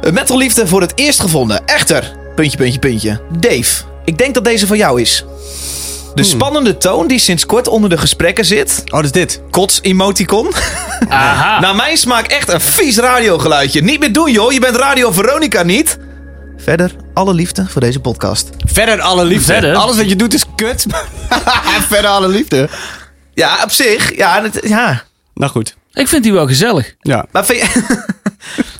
[0.00, 1.66] Een metalliefde voor het eerst gevonden.
[1.66, 3.20] Echter, puntje, puntje, puntje.
[3.38, 5.24] Dave, ik denk dat deze van jou is.
[6.16, 8.82] De spannende toon die sinds kort onder de gesprekken zit.
[8.84, 9.40] oh, dat is dit.
[9.50, 10.52] Kots emoticon.
[11.08, 11.60] Aha.
[11.60, 13.82] Naar mijn smaak echt een vies radiogeluidje.
[13.82, 15.98] Niet meer doen joh, je bent Radio Veronica niet.
[16.56, 18.50] Verder, alle liefde voor deze podcast.
[18.64, 19.52] Verder alle liefde.
[19.52, 19.74] Verder?
[19.74, 20.86] Alles wat je doet is kut.
[21.88, 22.68] Verder alle liefde.
[23.34, 24.16] Ja, op zich.
[24.16, 25.02] Ja, het, ja.
[25.34, 25.76] Nou goed.
[25.96, 26.94] Ik vind die wel gezellig.
[27.00, 27.26] Ja.
[27.32, 27.96] Maar vind je-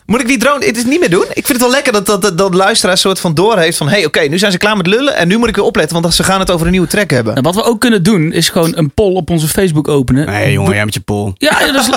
[0.06, 1.24] Moet ik die drone het is niet meer doen?
[1.28, 3.88] Ik vind het wel lekker dat, dat, dat, dat luisteraar soort van door heeft van...
[3.88, 6.00] hé, hey, oké, nu zijn ze klaar met lullen en nu moet ik weer opletten...
[6.00, 7.34] want ze gaan het over een nieuwe track hebben.
[7.36, 10.26] En wat we ook kunnen doen, is gewoon een poll op onze Facebook openen.
[10.26, 11.32] Nee, jongen, jij met je pol.
[11.38, 11.90] Ja, ja, dat is...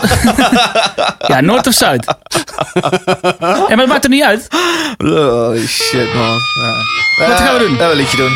[1.34, 2.05] ja, Noord of Zuid.
[2.05, 2.15] ja,
[3.39, 4.47] maar het maakt er niet uit.
[4.97, 6.38] Oh, shit, man.
[7.17, 7.27] Ja.
[7.27, 7.71] Wat gaan we doen?
[7.77, 8.32] Ja, we een liedje doen.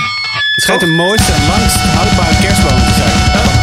[0.55, 3.62] Het schijnt de mooiste en langst houdbare kerstboom te zijn.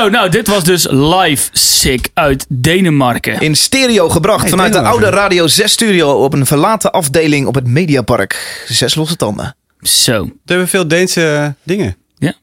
[0.00, 3.40] Zo, nou, dit was dus live sick uit Denemarken.
[3.40, 7.54] In stereo gebracht Hey, vanuit de oude Radio 6 studio op een verlaten afdeling op
[7.54, 8.64] het Mediapark.
[8.68, 9.56] Zes losse tanden.
[9.80, 10.24] Zo.
[10.24, 11.96] We hebben veel Deense dingen.
[12.18, 12.34] Ja.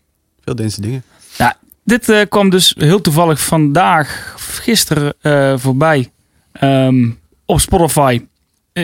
[0.44, 1.04] Veel Deense dingen.
[1.38, 6.12] Nou, dit eh, kwam dus heel toevallig vandaag, of gisteren, eh, voorbij.
[6.52, 7.10] Ehm,
[7.46, 8.22] op Spotify.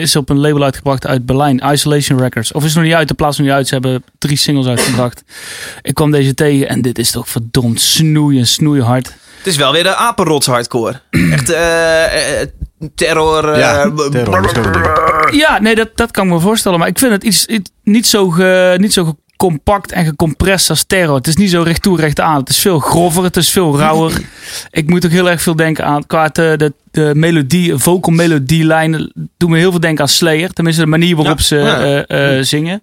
[0.00, 2.52] Is op een label uitgebracht uit Berlijn, Isolation Records.
[2.52, 3.68] Of is het nog niet uit, de plaats is nog niet uit.
[3.68, 5.22] Ze hebben drie singles uitgebracht.
[5.82, 9.06] Ik kwam deze tegen en dit is toch verdomd snoeien, snoeien hard.
[9.38, 11.00] Het is wel weer de apenrots hardcore.
[11.32, 12.48] Echt eh, eh,
[12.94, 13.48] terror.
[13.52, 15.40] eh, Ja, terror, ding.
[15.40, 16.78] Ja, nee, dat, dat kan ik me voorstellen.
[16.78, 20.84] Maar ik vind het iets, iets- niet, zo ge- niet zo compact en gecompressed als
[20.84, 21.14] terror.
[21.16, 22.36] Het is niet zo recht toe, recht aan.
[22.40, 24.20] Het is veel grover, het is veel rauwer.
[24.70, 29.12] ik moet ook heel erg veel denken aan, qua de, de, de melodie, vocal melodielijnen,
[29.36, 30.52] doen me heel veel denken aan Slayer.
[30.52, 32.04] Tenminste, de manier waarop Ja, ze ja.
[32.06, 32.82] eh, eh, zingen.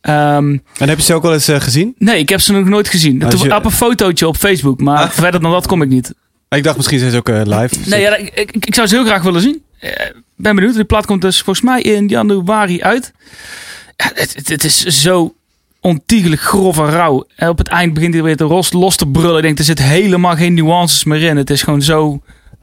[0.00, 1.94] Ehm, En heb je ze ook wel eens eh, gezien?
[1.98, 3.22] nee, ik heb ze nog nooit gezien.
[3.22, 5.10] Ik je- heb een fotootje op Facebook, maar Ah.
[5.10, 6.14] verder dan dat kom ik niet.
[6.48, 7.74] Ik dacht misschien zijn ze ook eh, live.
[7.90, 9.62] Nee, ja, ik, ik, ik zou ze heel graag willen zien.
[9.80, 9.90] Eh,
[10.36, 10.74] ben benieuwd.
[10.74, 13.12] Die plaat komt dus volgens mij in januari uit.
[13.96, 15.34] Ja, het, het, het is zo
[15.88, 17.24] ontiegelijk grof en rauw.
[17.36, 19.36] En op het eind begint hij weer te los, los te brullen.
[19.36, 21.36] Ik denk, er zit helemaal geen nuances meer in.
[21.36, 22.20] Het is gewoon zo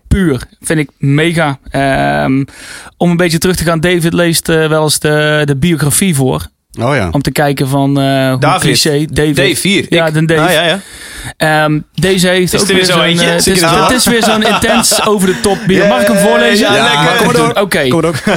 [0.07, 0.41] puur.
[0.61, 1.59] Vind ik mega.
[1.69, 2.43] Ehm,
[2.97, 3.79] om een beetje terug te gaan.
[3.79, 6.47] David leest eh, wel eens de, de biografie voor.
[6.81, 7.09] Oh ja.
[7.11, 8.61] Om te kijken van eh hoe David.
[8.61, 9.05] cliché.
[9.11, 9.35] David.
[9.35, 9.85] Dave, hier.
[9.89, 10.13] Ja, ik.
[10.13, 10.41] de Dave.
[10.41, 10.79] Ah, ja, ja.
[11.37, 13.19] Ehm, deze heeft Is ook er weer weer zo zo'n...
[13.27, 15.87] eh, het, is, je het is weer zo'n intens over de top bier.
[15.87, 16.73] Mag ik hem voorlezen?
[16.73, 17.41] Ja, lekker.
[17.41, 17.63] kom.
[17.63, 17.87] Oké,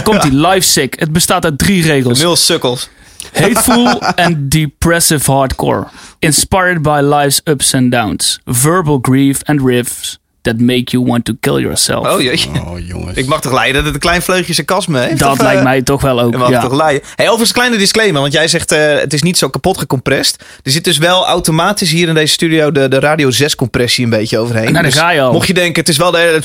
[0.02, 0.34] komt ie.
[0.34, 0.94] Live Sick.
[1.00, 2.20] Het bestaat uit drie regels.
[2.20, 2.88] Nul sukkels.
[3.32, 5.84] Hateful and depressive hardcore.
[6.18, 8.40] Inspired by life's ups and downs.
[8.44, 12.06] Verbal grief and riffs that make you want to kill yourself.
[12.06, 12.48] Oh jeetje.
[12.66, 13.16] Oh jongens.
[13.16, 15.18] Ik mag toch leiden dat het een klein vleugje sarcasme heeft?
[15.18, 16.36] dat Of, lijkt eh, mij toch wel ook.
[16.36, 16.60] Mag Ja.
[16.60, 17.02] toch leiden.
[17.14, 20.44] Hey, overigens een kleine disclaimer, want jij zegt eh, het is niet zo kapot gecompressed.
[20.62, 24.10] Er zit dus wel automatisch hier in deze studio de, de Radio 6 compressie een
[24.10, 24.62] beetje overheen.
[24.62, 25.32] Nou, daar Dus ga je al.
[25.32, 26.40] Mocht je denken het is wel de hele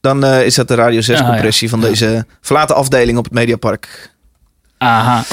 [0.00, 1.30] Dan eh, is dat de Radio 6 Ah, ja.
[1.30, 4.12] compressie van deze verlaten afdeling op het Mediapark.
[4.84, 5.24] Aha.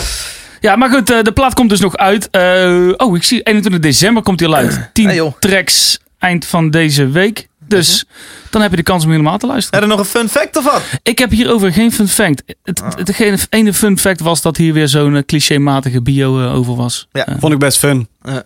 [0.60, 2.30] Ja, maar goed, eh, de plaat komt dus nog uit.
[2.30, 4.90] Eh, oh, ik zie 21 december komt hij al uit.
[4.94, 5.34] 10 Hey, joh.
[5.40, 7.50] tracks eind van deze week.
[7.68, 8.06] Dus
[8.50, 9.82] dan heb je de kans om helemaal te luisteren.
[9.82, 10.82] Er nog een fun fact of wat?
[11.04, 12.44] Ik heb hierover geen fun fact.
[12.64, 12.90] Het, Ah.
[12.96, 16.76] het, ene- ene fun fact was dat hier weer zo'n eh, clichématige bio eh, over
[16.76, 17.08] was.
[17.12, 17.26] Ja.
[17.28, 18.08] Eh, Vond ik best fun.
[18.22, 18.46] en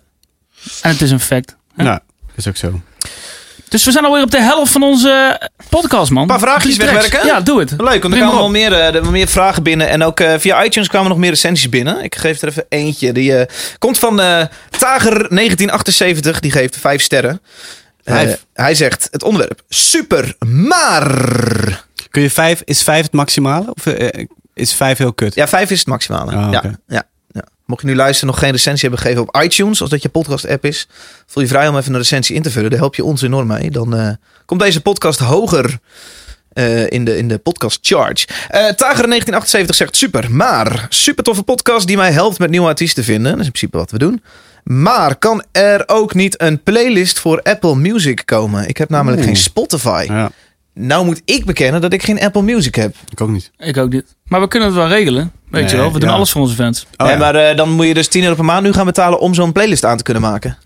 [0.80, 1.56] het is een fact.
[1.76, 1.82] hè?
[1.84, 1.98] Nou,
[2.34, 2.80] is ook zo.
[3.68, 6.22] Dus we zijn alweer op de helft van onze podcast, man.
[6.22, 7.26] Een paar vraagjes wegwerken?
[7.26, 7.70] Ja, doe het.
[7.76, 9.88] Leuk, want er kwamen wel meer, eh, er meer vragen binnen.
[9.88, 12.02] En ook eh, via iTunes kwamen nog meer recensies binnen.
[12.02, 13.12] Ik geef er even eentje.
[13.12, 13.46] Die eh,
[13.78, 14.44] komt van eh
[14.78, 16.40] Tager 1978.
[16.40, 17.40] Die geeft vijf sterren.
[18.04, 18.44] Vijf?
[18.52, 21.84] hij zegt het onderwerp super, maar...
[22.10, 23.74] Kun je vijf, is vijf het maximale?
[23.74, 23.94] Of
[24.54, 25.34] is vijf heel kut?
[25.34, 26.32] Ja, vijf is het maximale.
[26.32, 27.02] Ah, ja, ja.
[27.66, 30.48] Mocht je nu luisteren nog geen recensie hebben gegeven op iTunes, als dat je podcast
[30.48, 30.88] app is,
[31.26, 32.70] voel je vrij om even een recensie in te vullen.
[32.70, 33.70] Daar help je ons enorm mee.
[33.70, 34.08] Dan eh,
[34.46, 35.78] komt deze podcast hoger
[36.52, 38.26] eh, in, de, in de podcast charge.
[38.26, 43.04] Eh Tager 1978 zegt super, maar super toffe podcast die mij helpt met nieuwe artiesten
[43.04, 43.30] vinden.
[43.30, 44.22] Dat is in principe wat we doen.
[44.64, 48.68] Maar kan er ook niet een playlist voor Apple Music komen?
[48.68, 49.26] Ik heb namelijk Oeh.
[49.26, 50.04] geen Spotify.
[50.08, 50.30] Ja,
[50.74, 52.94] Nou moet ik bekennen dat ik geen Apple Music heb.
[53.08, 53.50] ik ook niet.
[53.58, 54.14] Ik ook niet.
[54.24, 55.32] Maar we kunnen het wel regelen.
[55.56, 56.14] Weet Nee, je wel, we doen ja.
[56.14, 56.86] alles voor onze fans.
[56.96, 57.20] Oh, nee, ja.
[57.20, 59.52] maar eh, dan moet je dus 10 euro per maand nu gaan betalen om zo'n
[59.52, 60.58] playlist aan te kunnen maken.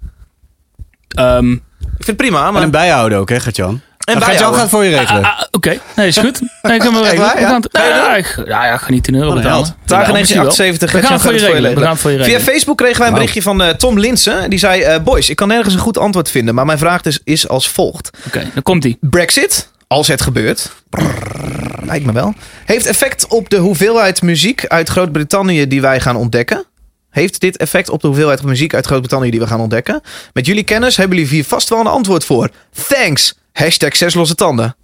[1.08, 1.58] Ehm, Ik
[2.06, 2.62] vind het prima, En maar...
[2.62, 3.68] een bijhouden ook, hè, Gert-Jan?
[3.70, 3.80] En
[4.16, 4.60] Gert-Jan bijhouden.
[4.60, 5.22] gaat voor je regelen.
[5.24, 6.40] ah, ah, Oké, nee, is goed.
[6.62, 7.32] Nee, ik kan wel Echt regelen.
[7.42, 7.86] waar, We ja?
[7.88, 9.52] ja, ik, ja, ja, ik ga niet 10 euro betalen.
[9.66, 9.74] wel.
[9.86, 10.92] 1978.
[10.92, 11.74] We gaan het voor je regelen.
[11.74, 12.40] We gaan voor je Via.
[12.40, 14.50] Facebook kregen wij een berichtje van eh, Tom Linsen.
[14.50, 16.54] Die zei, eh, boys, ik kan nergens een goed antwoord vinden.
[16.54, 18.10] Maar mijn vraag dus is als volgt.
[18.26, 18.96] Oké, dan komt hij.
[19.00, 24.88] Brexit, als het gebeurt, brrr, lijkt me wel, heeft effect op de hoeveelheid muziek uit
[24.88, 26.64] Groot-Brittannië die wij gaan ontdekken.
[27.10, 30.00] Heeft dit effect op de hoeveelheid muziek uit Groot-Brittannië die we gaan ontdekken?
[30.32, 32.50] Met jullie kennis hebben jullie hier vast wel een antwoord voor.
[32.88, 33.34] Thanks.
[33.52, 34.76] Hashtag zes losse tanden.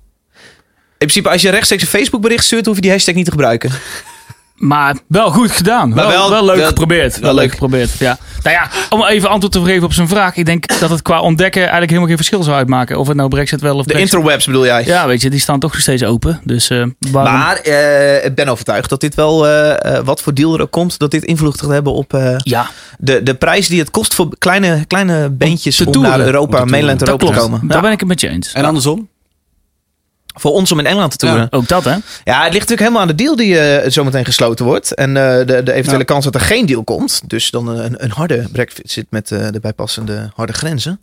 [0.98, 3.30] In principe, als je rechtstreeks een Facebook bericht stuurt, hoef je die hashtag niet te
[3.30, 3.70] gebruiken.
[4.56, 5.94] Maar wel goed gedaan.
[5.94, 7.12] Wel, wel- wel, leuk wel- geprobeerd.
[7.12, 7.50] Wel, wel leuk leuk.
[7.52, 7.90] geprobeerd.
[7.98, 8.18] Ja.
[8.42, 10.36] Nou ja, om even antwoord te geven op zijn vraag.
[10.36, 12.98] Ik denk dat het qua ontdekken eigenlijk helemaal geen verschil zou uitmaken.
[12.98, 14.12] Of het nou Brexit wel of De Brexit.
[14.12, 14.84] interwebs bedoel jij?
[14.84, 16.40] Ja, weet je, die staan toch nog steeds open.
[16.44, 17.32] Dus eh waarom...
[17.32, 20.98] Maar eh, ik ben overtuigd dat dit wel, eh, wat voor deal er ook komt,
[20.98, 22.66] dat dit invloed gaat hebben op eh, ja,
[22.98, 26.64] de, de prijs die het kost voor kleine, kleine te om naar Europa.
[26.64, 27.60] Mainland Europa te komen.
[27.66, 27.82] Daar Ja.
[27.82, 28.52] ben ik het met je eens.
[28.52, 29.08] En andersom?
[30.38, 31.40] Voor ons om in Engeland te toeren.
[31.40, 31.46] Ja.
[31.50, 31.90] Ook dat, hè?
[31.90, 34.94] het ligt natuurlijk helemaal aan de deal die eh, zometeen gesloten wordt.
[34.94, 36.04] En eh, de, de eventuele Ja.
[36.04, 37.20] kans dat er geen deal komt.
[37.26, 41.00] Dus dan een, een harde brexit met eh, de bijpassende harde grenzen.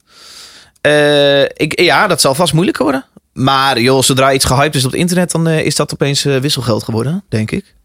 [1.53, 3.05] Ik, ja, dat zal vast moeilijk worden.
[3.33, 7.23] Maar joh, zodra iets gehyped is op het internet, dan is dat opeens wisselgeld geworden,
[7.29, 7.75] denk ik.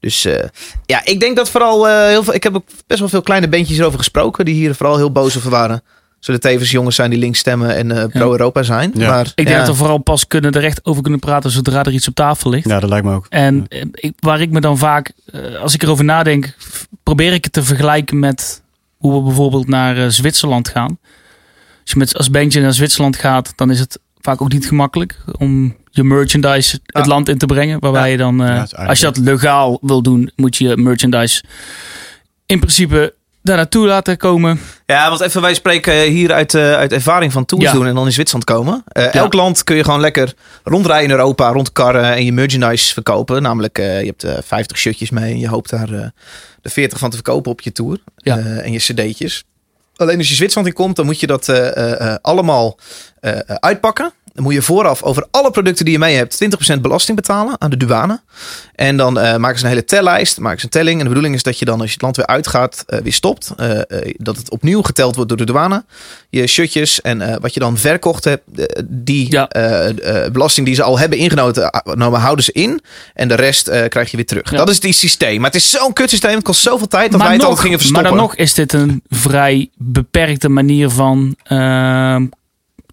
[0.00, 0.22] Dus
[0.86, 2.34] ja, ik denk dat vooral heel veel.
[2.34, 4.44] Ik heb ook best wel veel kleine bandjes erover gesproken.
[4.44, 5.82] die hier vooral heel boos over waren.
[6.20, 8.90] Zullen tevens jongens zijn die links stemmen en eh, pro-Europa zijn.
[8.94, 9.08] Ja.
[9.10, 9.58] Maar, Ik denk ja.
[9.58, 12.50] dat we vooral pas kunnen, er echt over kunnen praten zodra er iets op tafel
[12.50, 12.68] ligt.
[12.68, 13.26] Ja, dat lijkt me ook.
[13.28, 16.54] En eh, ik, waar ik me dan vaak, eh, als ik erover nadenk,
[17.02, 18.62] probeer ik het te vergelijken met
[18.96, 20.98] hoe we bijvoorbeeld naar Zwitserland gaan.
[21.82, 25.16] Als je met, als bandje naar Zwitserland gaat, dan is het vaak ook niet gemakkelijk
[25.38, 27.80] om je merchandise het land in te brengen.
[27.80, 28.06] Waarbij Ja.
[28.06, 31.42] je dan, eh, als je dat legaal wil doen, moet je je merchandise
[32.46, 34.60] in principe daar naartoe laten komen.
[34.86, 37.72] Ja, want even wij spreken hier uit, eh, uit ervaring van tours Ja.
[37.72, 38.82] doen en dan in Zwitserland komen.
[38.86, 43.42] Eh, Elk land kun je gewoon lekker rondrijden in Europa, rondkarren en je merchandise verkopen.
[43.42, 45.86] Namelijk, eh, je hebt eh 50 shirtjes mee en je hoopt daar
[46.62, 47.98] de 40 van te verkopen op je tour.
[48.16, 48.38] Ja.
[48.38, 49.44] En je cd'tjes.
[49.96, 51.52] Alleen als je Zwitserland in komt, dan moet je dat
[52.22, 52.78] allemaal
[53.46, 54.12] uitpakken.
[54.32, 56.38] Dan moet je vooraf over alle producten die je mee hebt
[56.76, 58.20] 20% belasting betalen aan de douane.
[58.74, 60.94] En dan eh, maken ze een hele tellijst, maken ze een telling.
[60.96, 63.12] En de bedoeling is dat je dan als je het land weer uitgaat, eh, weer
[63.12, 63.52] stopt.
[63.56, 63.78] Eh,
[64.16, 65.84] dat het opnieuw geteld wordt door de douane.
[66.28, 68.42] Je shirtjes en wat je dan verkocht hebt,
[68.84, 69.48] die Ja.
[70.32, 72.80] belasting die ze al hebben ingenomen, nou, houden ze in.
[73.14, 74.50] En de rest krijg je weer terug.
[74.50, 74.56] Ja.
[74.56, 75.36] Dat is het systeem.
[75.36, 76.34] Maar het is zo'n kut systeem.
[76.34, 78.12] Het kost zoveel tijd dat wij het altijd gingen maar verstoppen.
[78.16, 82.26] dan nog is dit een vrij beperkte manier van, ehm,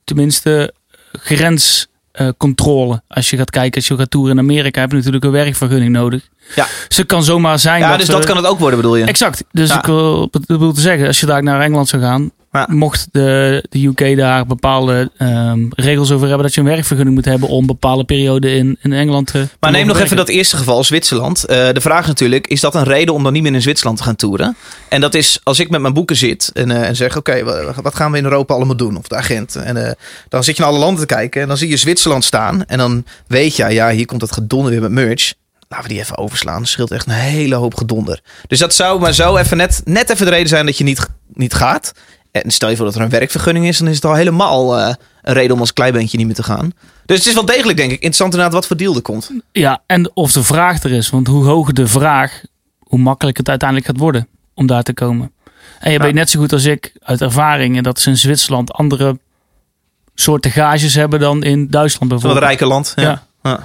[0.04, 0.74] tenminste,
[1.20, 3.02] grenscontrole.
[3.08, 5.92] als je gaat kijken, als je gaat toeren in Amerika, heb je natuurlijk een werkvergunning
[5.92, 6.30] nodig.
[6.56, 6.68] Ja.
[6.88, 9.06] Dus het kan zomaar zijn ja, dat dus dat kan het ook worden, bedoel je?
[9.06, 9.44] Exact.
[9.52, 9.78] Dus Ja.
[9.78, 12.68] ik wil, wil te zeggen, als je daar naar Engeland zou gaan, Ja.
[12.70, 17.26] mocht de, de UK daar bepaalde ehm, regels over hebben dat je een werkvergunning moet
[17.26, 19.48] hebben om bepaalde perioden in, in Engeland te.
[19.60, 21.44] Maar neem nog even dat eerste geval, Zwitserland.
[21.46, 24.04] Eh, de vraag natuurlijk, is dat een reden om dan niet meer in Zwitserland te
[24.04, 24.56] gaan toeren?
[24.90, 27.74] En dat is, als ik met mijn boeken zit en, eh, en zeg, oké, wa-
[27.82, 28.98] wat gaan we in Europa allemaal doen?
[28.98, 29.56] Of de agent.
[29.56, 29.92] En eh,
[30.30, 32.66] dan zit je naar alle landen te kijken en dan zie je Zwitserland staan.
[32.66, 35.34] En dan weet je, ja, hier komt het gedonder weer met merch.
[35.70, 36.60] Laten we die even overslaan.
[36.60, 38.22] Dat scheelt echt een hele hoop gedonder.
[38.48, 41.08] Dus dat zou maar zo even net, net even de reden zijn dat je niet,
[41.34, 41.92] niet gaat.
[42.32, 44.94] En stel je voor dat er een werkvergunning is, dan is het al helemaal eh,
[45.22, 46.72] een reden om als kleibeentje niet meer te gaan.
[47.06, 49.32] Dus het is wel degelijk, denk ik, interessant inderdaad wat voor deal er komt.
[49.52, 51.10] Ja, en of de vraag er is.
[51.10, 52.42] Want hoe hoger de vraag,
[52.80, 55.32] hoe makkelijk het uiteindelijk gaat worden om daar te komen.
[55.80, 56.04] En je Ja.
[56.04, 59.20] weet net zo goed als ik uit ervaring en dat ze in Zwitserland andere
[60.16, 62.44] soorten gages hebben dan in Duitsland Zo'n bijvoorbeeld.
[62.46, 62.94] rijke land.
[62.96, 63.04] Ja.
[63.04, 63.24] Ja.
[63.44, 63.60] Ja.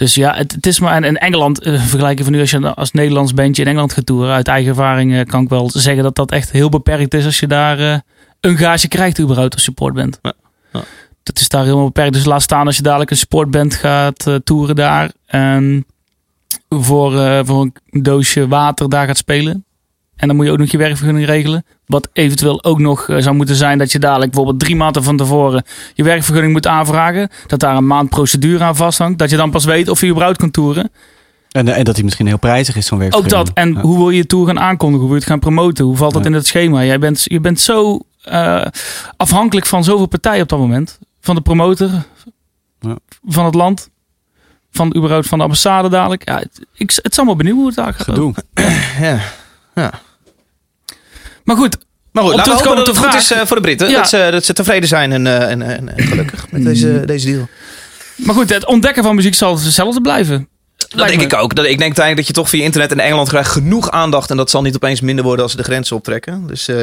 [0.00, 0.94] Dus ja, het, het is maar.
[0.94, 4.06] En in Engeland, eh, vergelijken van nu als je als Nederlands bandje in Engeland gaat
[4.06, 4.34] toeren.
[4.34, 7.40] Uit eigen ervaring eh, kan ik wel zeggen dat dat echt heel beperkt is als
[7.40, 7.98] je daar eh,
[8.40, 10.18] een gage krijgt überhaupt als support bent.
[10.22, 10.32] Ja,
[10.72, 10.82] ja.
[11.22, 12.12] Dat is daar helemaal beperkt.
[12.12, 15.10] Dus laat staan als je dadelijk een supportband gaat toeren daar.
[15.26, 15.86] En
[16.68, 19.64] voor, voor een doosje water daar gaat spelen.
[20.16, 21.64] En dan moet je ook nog je werkvergunning regelen.
[21.90, 25.16] Wat eventueel ook nog eh, zou moeten zijn dat je dadelijk bijvoorbeeld drie maanden van
[25.16, 25.64] tevoren
[25.94, 27.28] je werkvergunning moet aanvragen.
[27.46, 29.18] Dat daar een maand procedure aan vasthangt.
[29.18, 30.90] Dat je dan pas weet of je überhaupt kan toeren.
[31.50, 33.46] En, en dat hij misschien heel prijzig is, zo'n Ook werkvergunning.
[33.54, 33.56] dat.
[33.64, 33.80] En Ja.
[33.80, 35.00] hoe wil je je tour gaan aankondigen?
[35.00, 35.84] Hoe wil je het gaan promoten?
[35.84, 36.28] Hoe valt dat Ja.
[36.28, 36.84] in het schema?
[36.84, 38.64] Jij bent, je bent zo eh,
[39.16, 40.98] afhankelijk van zoveel partijen op dat moment.
[41.20, 41.90] Van de promotor,
[42.80, 42.96] Ja.
[43.26, 43.90] van het land,
[44.70, 46.28] van überhaupt van de ambassade dadelijk.
[46.28, 48.02] Ja, het, ik, het is allemaal benieuwd hoe het daar gaat.
[48.04, 48.34] Gedoe.
[49.74, 49.90] Ja.
[51.44, 51.76] Maar goed,
[52.12, 53.88] Maar goed, laten we hopen dat het goed is eh, voor de Britten.
[53.90, 53.96] Ja.
[53.96, 57.30] Dat, ze, dat ze tevreden zijn en, eh, en, en, en gelukkig met deze, deze
[57.32, 57.48] deal.
[58.16, 60.48] maar goed, het ontdekken van muziek zal hetzelfde blijven.
[60.96, 61.54] Dat denk ik ook.
[61.54, 64.30] Dat, ik denk uiteindelijk dat je toch via internet in Engeland krijgt genoeg aandacht.
[64.30, 66.46] En dat zal niet opeens minder worden als ze de grenzen optrekken.
[66.46, 66.76] Dus eh,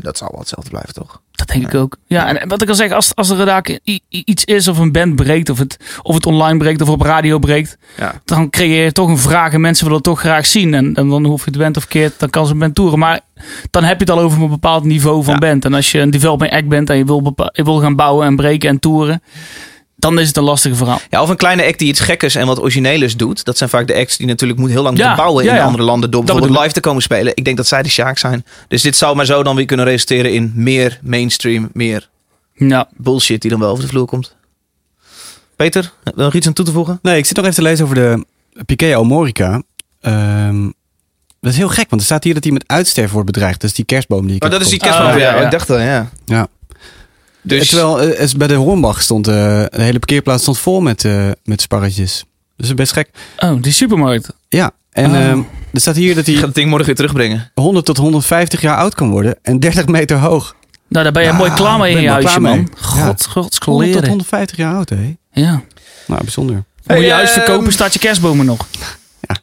[0.00, 1.20] dat zal wel hetzelfde blijven, toch?
[1.32, 1.96] Dat denk ik ook.
[2.06, 3.78] Ja, en wat ik al zeg, als, als er daar i-
[4.08, 7.00] i- iets is of een band breekt, of het, of het online breekt of op
[7.00, 8.20] radio breekt, Ja.
[8.24, 10.74] dan creëer je toch een vraag en mensen willen het toch graag zien.
[10.74, 12.98] En, en dan hoef je het band of keert, dan kan ze een band toeren.
[12.98, 13.20] Maar
[13.70, 15.38] dan heb je het al over een bepaald niveau van Ja.
[15.40, 15.64] band.
[15.64, 18.36] En als je een development act bent en je wil, je wil gaan bouwen en
[18.36, 19.22] breken en toeren,
[20.02, 21.00] dan is het een lastige verhaal.
[21.10, 23.44] Ja, of een kleine act die iets gekkers en wat origineels doet.
[23.44, 25.56] Dat zijn vaak de acts die natuurlijk moet heel lang Ja, moeten bouwen ja, in
[25.56, 25.64] ja.
[25.64, 26.10] andere landen.
[26.10, 27.32] Door bijvoorbeeld live te komen spelen.
[27.36, 28.44] Ik denk dat zij de Sjaak zijn.
[28.68, 32.08] Dus dit zou maar zo dan weer kunnen resulteren in meer mainstream, meer
[32.54, 34.36] Ja, bullshit die dan wel over de vloer komt.
[35.56, 36.98] Peter, heb je nog iets aan toe te voegen?
[37.02, 38.24] Nee, ik zit nog even te lezen over de
[38.66, 39.62] Piqué Almorica.
[40.00, 40.64] Ehm,
[41.40, 43.60] dat is heel gek, want er staat hier dat hij met uitsterven wordt bedreigd.
[43.60, 45.06] Dat is die kerstboom die ik Oh, dat is die kerstboom.
[45.10, 45.44] Oh, ja, ja, ja.
[45.44, 46.10] ik dacht wel, ja.
[46.24, 46.48] Ja.
[47.42, 51.28] Dus, Terwijl eh, bij de Hornbach stond, eh, de hele parkeerplaats stond vol met, eh,
[51.44, 52.12] met sparretjes.
[52.18, 52.24] Dus
[52.56, 53.08] dat is best gek.
[53.38, 54.28] oh, die supermarkt.
[54.48, 55.16] Ja, en Oh.
[55.16, 55.40] ehm,
[55.72, 57.50] er staat hier dat ik ga hij het ding morgen weer terugbrengen.
[57.54, 60.54] 100 tot 150 jaar oud kan worden en 30 meter hoog.
[60.88, 62.68] Nou, daar ben je mooi klaar mee in je huisje, man.
[62.80, 63.04] God, Ja.
[63.04, 64.08] god, 100 tot skoleren.
[64.08, 65.14] 150 jaar oud, hè?
[65.32, 65.62] Ja.
[66.06, 66.54] Nou, bijzonder.
[66.54, 68.66] Moet Hey, je huis ehm, verkopen, staat je kerstbomen nog.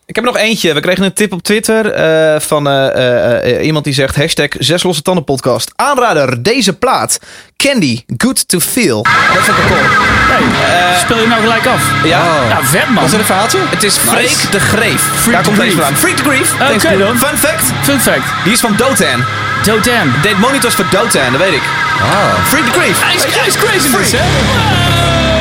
[0.06, 0.74] Ik heb er nog eentje.
[0.74, 4.84] We kregen een tip op Twitter eh, van eh, eh, iemand die zegt hashtag zes
[4.84, 5.72] losse tanden podcast.
[5.76, 7.20] Aanrader, deze plaat.
[7.58, 9.04] Candy, good to feel.
[9.04, 9.80] Dat vind ik cool.
[9.80, 11.92] Hey, speel je nou gelijk af?
[12.04, 13.02] Ja, Ja, vet man.
[13.02, 13.60] Was dat een verhaaltje?
[13.70, 15.02] het is Freek de Greef.
[15.02, 15.74] Freak Daar the komt deze Greef.
[15.74, 15.96] vandaan.
[15.96, 16.54] Freak the Greef.
[16.54, 17.18] Oké dan.
[17.18, 18.44] Fun fact, Fun fact.
[18.44, 19.24] die is van Dotan.
[19.64, 20.14] Dotan.
[20.22, 21.64] Deed monitors voor Dotan, dat weet ik.
[22.46, 23.04] Freak the Greef.
[23.04, 24.24] Hij is, is crazy Freak.
[24.24, 25.39] hè?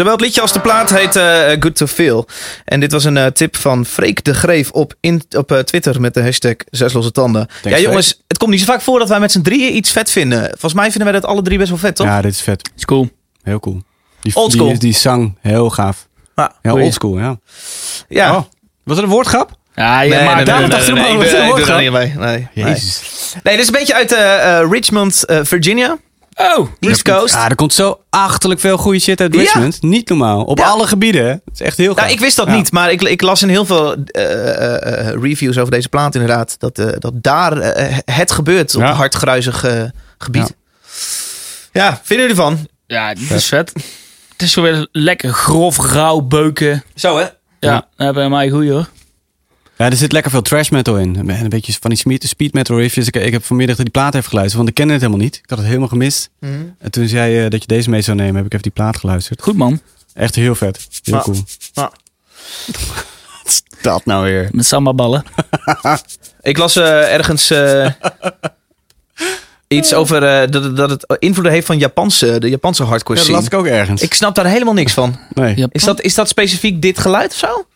[0.00, 2.26] Zowel het liedje als de plaat heet eh, Good to Feel.
[2.64, 6.00] En dit was een eh, tip van Freek de Greef op, in, op eh, Twitter
[6.00, 7.46] met de hashtag Zes Losse Tanden.
[7.62, 7.78] ja Freek.
[7.78, 10.48] jongens, het komt niet zo vaak voor dat wij met z'n drieën iets vet vinden.
[10.48, 12.06] Volgens mij vinden wij dat alle drie best wel vet, toch?
[12.06, 12.70] Ja, dit is vet.
[12.76, 13.08] Is cool.
[13.42, 13.82] Heel cool.
[14.20, 14.68] Die, Old school.
[14.68, 16.08] Die, die zang, heel gaaf.
[16.36, 16.84] Ja, Ja, goeie.
[16.84, 17.38] oldschool, ja.
[18.08, 18.36] Ja.
[18.36, 18.42] Oh,
[18.84, 19.50] was het een woordgrap?
[19.74, 22.02] Ja, je Nee, maakt nee, daar nee, het nee, achter nee, de nee, bomen.
[22.02, 22.20] ik er.
[22.20, 23.00] Nee, Jezus.
[23.32, 23.40] nee.
[23.42, 25.98] nee, dit is een beetje uit Richmond, Virginia.
[26.40, 27.34] Oh, East Coast.
[27.34, 29.40] Ah, er komt zo achterlijk veel goede shit uit Ja.
[29.40, 29.82] Richmond.
[29.82, 30.42] Niet normaal.
[30.44, 30.64] Op Ja.
[30.66, 31.26] alle gebieden.
[31.28, 31.96] Het is echt heel gaaf.
[32.00, 32.54] Nou, ik wist dat Ja.
[32.54, 36.14] niet, maar ik, ik las in heel veel eh, eh, eh, reviews over deze plaat
[36.14, 36.54] inderdaad.
[36.58, 37.52] Dat, eh, dat daar
[38.04, 38.88] het gebeurt op Ja.
[38.90, 39.64] een hardgruizig
[40.18, 40.54] gebied.
[41.72, 42.00] Ja.
[42.02, 42.68] vinden jullie ervan?
[42.86, 43.72] ja, dit is vet.
[44.32, 46.82] Het is zo weer lekker grof, rauw beuken.
[46.94, 47.22] Zo hè?
[47.22, 47.30] Ja,
[47.60, 47.72] Ja.
[47.74, 48.88] dat hebben wij mij goed hoor.
[49.80, 51.16] Ja, er zit lekker veel trash metal in.
[51.16, 53.06] En een beetje van die speed, speed metal riffjes.
[53.06, 55.36] Ik, ik heb vanmiddag die plaat even geluisterd, want ik kende het helemaal niet.
[55.36, 56.30] Ik had het helemaal gemist.
[56.38, 56.52] Mhm.
[56.78, 58.96] En toen zei je dat je deze mee zou nemen, heb ik even die plaat
[58.96, 59.42] geluisterd.
[59.42, 59.80] Goed man.
[60.14, 60.88] Echt heel vet.
[61.02, 61.36] Heel cool.
[61.74, 61.92] Wat
[63.44, 64.48] is dat nou weer?
[64.52, 65.24] Met sambaballen.
[66.40, 67.90] Ik las eh, ergens eh,
[69.72, 73.24] iets over eh, dat, het- dat het invloeden heeft van Japanse, de Japanse hardcore Ja,
[73.24, 73.36] dat scene.
[73.38, 74.02] las ik ook ergens.
[74.02, 75.18] Ik snap daar helemaal niks van.
[75.34, 75.66] nee.
[75.72, 77.66] Is dat, is dat specifiek dit geluid of zo?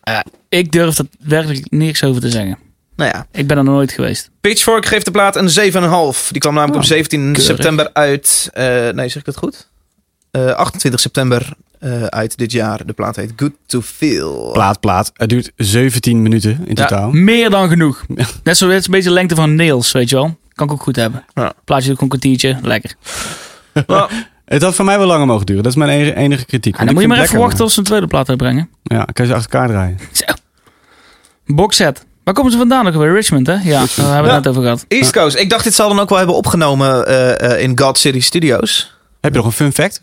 [0.49, 2.59] Ik durf er werkelijk niks over te zeggen.
[2.97, 3.27] Nou ja.
[3.33, 4.31] Ik ben er nooit geweest.
[4.41, 6.29] Pitchfork geeft de plaat een 7,5.
[6.31, 7.43] Die kwam namelijk Oh, op 17 keurig.
[7.43, 8.51] september uit.
[8.53, 9.69] eh, nee, zeg ik dat goed?
[10.31, 12.87] Eh, 28 september eh, uit dit jaar.
[12.87, 14.51] De plaat heet Good to Feel.
[14.53, 15.11] Plaat, plaat.
[15.15, 17.11] Het duurt 17 minuten in Ja, totaal.
[17.11, 18.05] meer dan genoeg.
[18.45, 20.37] Net zo, het is een beetje de lengte van nails, weet je wel.
[20.55, 21.25] Kan ik ook goed hebben.
[21.35, 21.53] Ja.
[21.65, 22.59] Plaatje ook een kwartiertje.
[22.63, 22.95] Lekker.
[24.45, 25.63] Het had voor mij wel langer mogen duren.
[25.63, 26.77] Dat is mijn enige, enige kritiek.
[26.77, 28.69] En dan moet je maar even wachten tot ze een tweede plaat uitbrengen.
[28.83, 29.99] Ja, kan je ze achter elkaar draaien.
[30.13, 30.25] Zo.
[31.47, 32.05] Boxset.
[32.25, 33.13] Waar komen ze vandaan ook weer?
[33.13, 33.53] Richmond, hè?
[33.53, 34.35] Ja, daar hebben we Ja.
[34.35, 34.85] het net over gehad.
[34.89, 35.37] East Coast.
[35.37, 38.97] Ik dacht, dit zal dan ook wel hebben opgenomen eh, eh, in God City Studios.
[39.21, 40.01] Heb je nog een fun fact?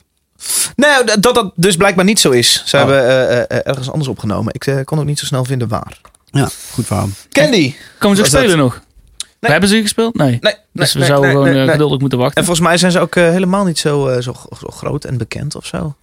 [0.76, 2.64] Nou, d- dat dat dus blijkbaar niet zo is.
[2.66, 2.82] Ze Oh.
[2.84, 4.54] hebben eh, ergens anders opgenomen.
[4.54, 5.98] Ik kon ook niet zo snel vinden waar.
[6.32, 7.10] Ja, goed verhaal.
[7.32, 7.74] Candy.
[8.00, 8.72] Komen ze ook dat- spelen
[9.50, 10.16] Hebben ze gespeeld?
[10.16, 10.30] Nee.
[10.30, 11.72] Nee, nee, Dus we nee, zouden nee, gewoon nee, eh, nee.
[11.72, 12.38] geduldig moeten wachten.
[12.38, 15.18] En volgens mij zijn ze ook eh, helemaal niet zo, eh, zo, zo groot en
[15.18, 15.96] bekend of zo.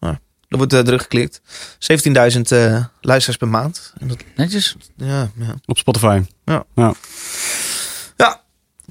[0.00, 0.16] Nou,
[0.48, 1.40] er wordt uh, teruggeklikt.
[1.78, 3.92] 17.000 eh, luisteraars per maand.
[3.98, 4.76] En dat, Netjes.
[4.96, 5.54] ja, ja.
[5.66, 6.22] Op Spotify.
[6.44, 6.94] ja,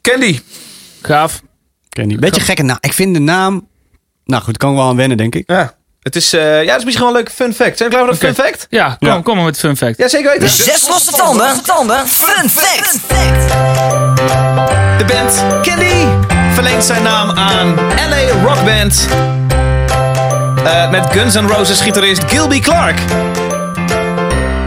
[0.01, 0.39] Candy.
[1.01, 1.41] Gaaf.
[1.89, 2.19] Die.
[2.19, 2.77] Beetje gekke naam.
[2.79, 3.67] Ik vind de naam...
[4.25, 5.49] Nou goed, kan ik wel aan wennen, denk ik.
[5.49, 7.77] Ja, het is, eh, ja, het is misschien wel een leuke fun fact.
[7.77, 8.67] Zijn we klaar voor een fun fact?
[8.69, 9.21] Ja, kom, Ja.
[9.23, 9.97] kom maar met fun fact.
[9.97, 10.49] Ja, zeker weten.
[10.49, 11.61] Zes losse tanden.
[11.63, 12.07] tanden.
[12.07, 12.99] Fun fact.
[14.97, 16.05] De band Candy
[16.53, 17.75] verleent zijn naam aan
[18.09, 19.07] LA Rockband.
[20.65, 22.97] Eh, met Guns N' Roses gitarist Gilby Clark.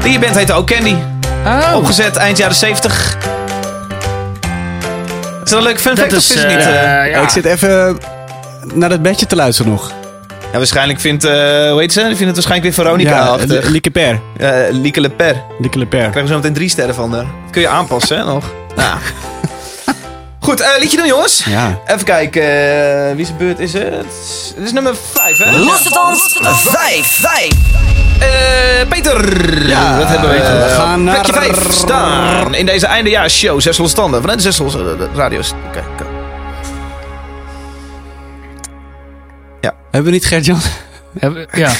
[0.02, 0.96] Die band heette ook Candy.
[1.46, 3.16] Oh, Opgezet eind jaren 70.
[5.44, 6.34] Is dat een leuke fun fact dat of is...
[6.34, 6.56] het niet?
[6.58, 7.10] eh, eh?
[7.10, 7.20] ja.
[7.20, 7.98] Ik zit even
[8.74, 9.92] naar dat bedje te luisteren nog.
[10.54, 11.32] Ja, waarschijnlijk vindt, eh
[11.70, 11.98] hoe heet ze?
[12.00, 13.48] Die vindt het waarschijnlijk weer Veronica Ja, achter.
[13.64, 14.20] Li- Lieke Per.
[14.38, 15.42] Eh, Lieke Le Per.
[15.58, 15.98] Lieke Le Per.
[15.98, 17.12] Krijgen we zo meteen drie sterren van.
[17.14, 17.22] haar.
[17.22, 18.44] Dat kun je aanpassen, hè, nog.
[18.76, 18.98] Ja.
[20.46, 21.44] Goed, eh, liedje doen, jongens.
[21.44, 21.78] Ja.
[21.86, 23.82] Even kijken, eh, wie zijn beurt is het?
[24.56, 25.58] Het is nummer 5, hè?
[25.58, 26.38] Losse tand.
[26.56, 27.06] Vijf.
[27.06, 27.52] Vijf.
[28.20, 29.66] Eh, Peter.
[29.68, 30.36] Ja, wat hebben we?
[30.36, 33.60] we Uh, gaan naar- Plekje 5 staan in deze eindejaarsshow.
[33.60, 35.52] Zes losse standen vanuit de zes losse radio's.
[35.68, 35.82] Oké,
[39.94, 40.58] Hebben we niet Gert-Jan?
[41.18, 41.72] Hebben- Ja.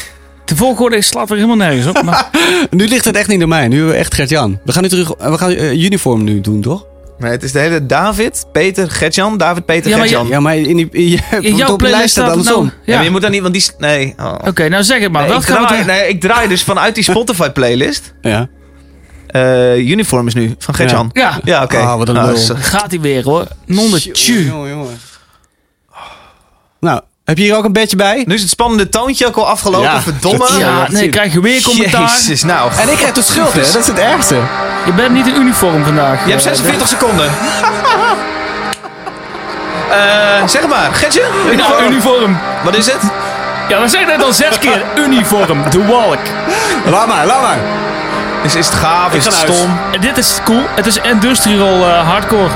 [0.45, 2.03] De volgorde slaat er helemaal nergens op.
[2.03, 2.31] Maar
[2.71, 3.69] nu ligt het echt niet door mij.
[3.69, 4.61] Nu hebben we echt Gert-Jan.
[4.65, 5.09] We gaan nu terug...
[5.19, 6.87] We gaan eh, uniform nu doen, toch?
[7.19, 10.27] Nee, het is de hele David, Peter, Gertjan, David, Peter, Ja, Gertjan.
[10.29, 12.65] Ja, maar in, die, in, je, in jouw op lijst playlist staat staat het andersom.
[12.65, 12.77] nou...
[12.85, 12.95] Ja, Ja.
[12.95, 13.65] maar je moet dan niet, want die...
[13.79, 14.15] Nee.
[14.21, 14.35] Oh.
[14.47, 15.23] Oké, nou zeg het maar.
[15.23, 15.95] Nee, Wat ik, gaan we draai, doen?
[15.95, 18.15] nee, ik draai dus vanuit die Spotify-playlist.
[18.21, 18.49] Ja.
[19.27, 21.11] Eh, uniform is nu, van Gertjan.
[21.13, 21.77] Ja, Ja, oké.
[21.79, 23.47] Ah, wat een Nou, is- gaat hij weer hoor.
[23.67, 24.45] Nonde tju.
[24.47, 24.99] Jongen, jongen.
[26.81, 28.25] Nou, heb je hier ook een bedje bij?
[28.27, 30.01] Nu is het spannende toontje ook al afgelopen, Ja.
[30.01, 30.49] verdomme.
[30.59, 32.01] Ja, nee, krijg je weer commentaar.
[32.01, 32.71] Jezus, nou.
[32.81, 33.61] En ik krijg de schuld, hè?
[33.61, 34.37] Dat is het ergste.
[34.85, 36.25] Je bent niet in uniform vandaag.
[36.25, 37.31] Je hebt 46 seconden.
[39.91, 41.79] Eh, zeg maar, Gertje, uniform.
[41.79, 42.39] Ja, uniform.
[42.65, 43.01] Wat is het?
[43.69, 44.83] Ja, we zeggen het al zes keer.
[44.97, 45.63] Uniform.
[45.71, 46.19] De walk.
[46.91, 47.59] Laat maar, laat maar.
[48.43, 49.15] Is, is het gaaf?
[49.15, 49.79] Is het stom?
[49.93, 50.63] En dit is cool.
[50.75, 52.49] Het is industrial eh, hardcore.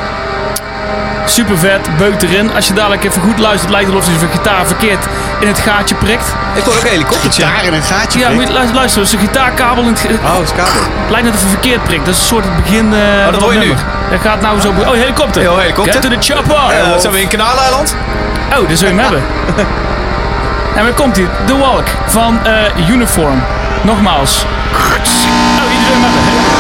[1.29, 2.55] Super vet, beukt erin.
[2.55, 5.07] Als je dadelijk even goed luistert, lijkt het alsof je zijn gitaar verkeerd
[5.41, 6.35] in het gaatje prikt.
[6.55, 7.43] Ik hoor ook een helikoptertje.
[7.43, 8.19] Daar in een gaatje.
[8.19, 9.09] Ja, moet je luisteren, luisteren.
[9.09, 10.73] Zijn gitaarkabel in het, Oh, is kabel.
[11.09, 12.05] lijkt net of hij verkeerd prikt.
[12.05, 13.75] Dat is een soort het begin eh dat van het hoor je nu.
[14.11, 14.69] Dat gaat nou zo...
[14.69, 15.43] Oh, helikopter.
[15.43, 15.93] Ja, helikopter.
[15.93, 16.57] Get to the chopper.
[16.57, 17.97] Eh, zijn we in Kanaaleiland?
[18.59, 19.23] Oh, daar zul je hem hebben.
[20.77, 21.27] En dan komt hij.
[21.47, 23.43] The Walk van eh, Uniform.
[23.83, 24.45] Nogmaals.
[24.45, 26.58] Oh, iedereen hem hebben.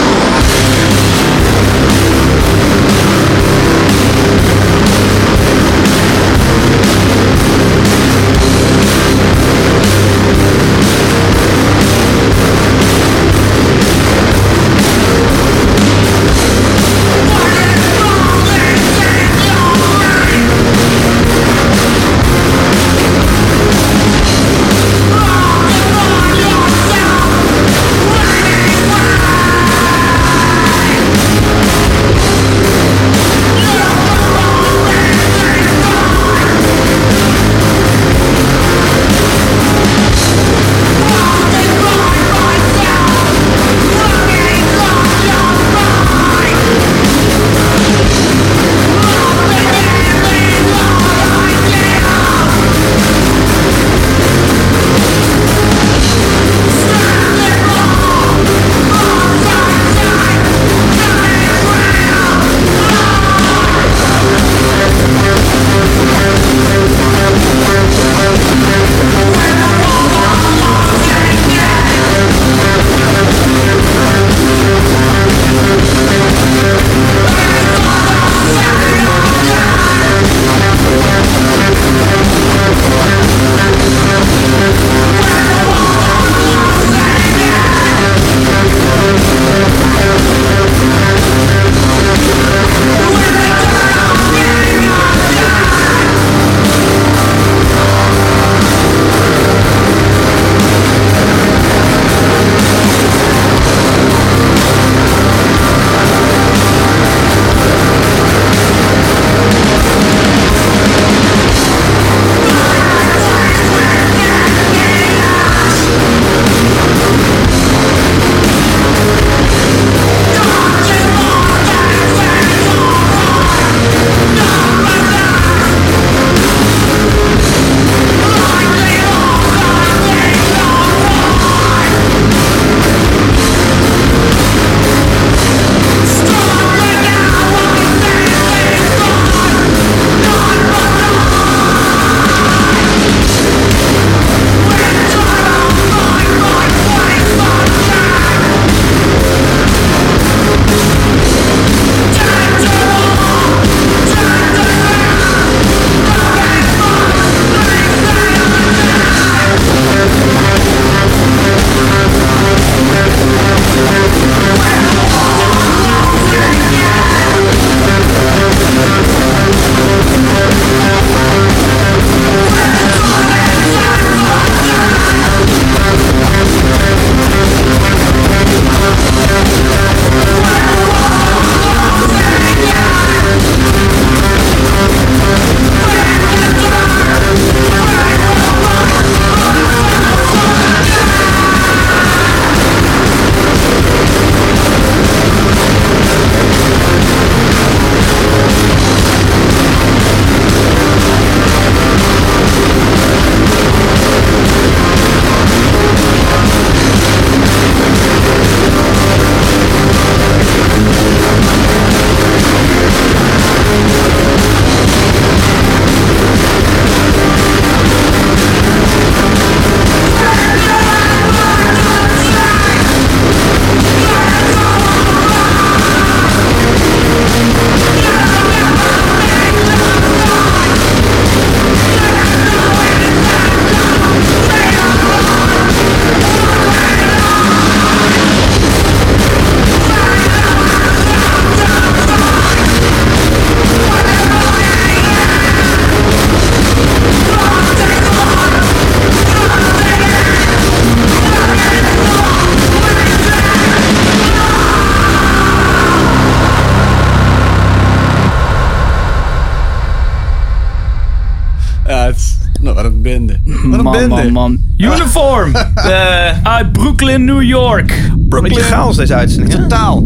[264.32, 264.58] Man.
[264.76, 265.52] Uniform.
[265.74, 267.90] Eh, Uit Brooklyn, New York.
[268.28, 269.54] een beetje chaos deze uitzending.
[269.60, 270.02] Totaal.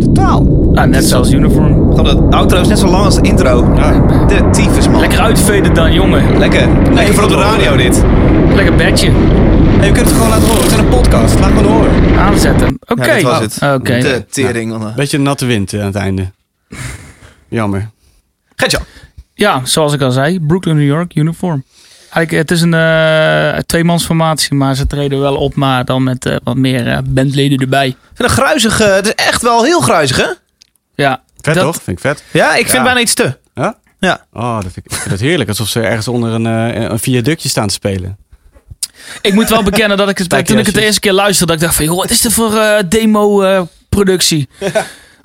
[0.00, 0.70] Totaal.
[0.74, 1.94] Ah, net zoals Uniform.
[1.96, 3.74] Gewoon de outro is net zo lang als de intro.
[4.26, 5.00] De tyfus, man.
[5.00, 6.38] Lekker uitveden dan, jongen.
[6.38, 6.68] Lekker.
[6.92, 8.04] Lekker voor op de radio, dit.
[8.54, 9.10] Lekker bedje.
[9.10, 10.62] Hey, we kunnen het gewoon laten horen.
[10.62, 11.38] Het is een podcast.
[11.38, 12.18] Laat gewoon horen.
[12.18, 12.78] Aanzetten.
[12.86, 13.04] Oké.
[13.04, 13.74] Ja, dit was het.
[13.74, 13.98] Oké.
[13.98, 14.92] De tering, man.
[14.96, 16.30] Beetje natte wind eh, aan het einde.
[17.48, 17.90] Jammer.
[18.56, 18.82] Gertjan.
[19.34, 20.40] Ja, zoals ik al zei.
[20.40, 21.64] Brooklyn, New York, Uniform.
[22.16, 26.36] Eigenlijk, het is een eh tweemansformatie, maar ze treden wel op, maar dan met eh,
[26.44, 27.86] wat meer eh, bandleden erbij.
[27.88, 30.26] Ik vind een gruizig, eh, het is echt wel heel gruizig, hè?
[30.94, 31.82] Ja, Vet dat- toch?
[31.82, 32.22] Vind ik vet.
[32.32, 33.36] Ja, ik vind bijna iets te.
[33.54, 33.76] Ja?
[33.98, 34.24] Ja.
[34.32, 35.48] Oh, dat vind ik, ik vind het heerlijk.
[35.48, 38.16] Alsof ze ergens onder een, eh, een viaductje staan te spelen.
[39.22, 41.60] Ik moet wel bekennen dat ik het, toen ik het de eerste keer luisterde, dat
[41.60, 44.48] ik dacht van, joh, wat is dit voor eh, demo-productie?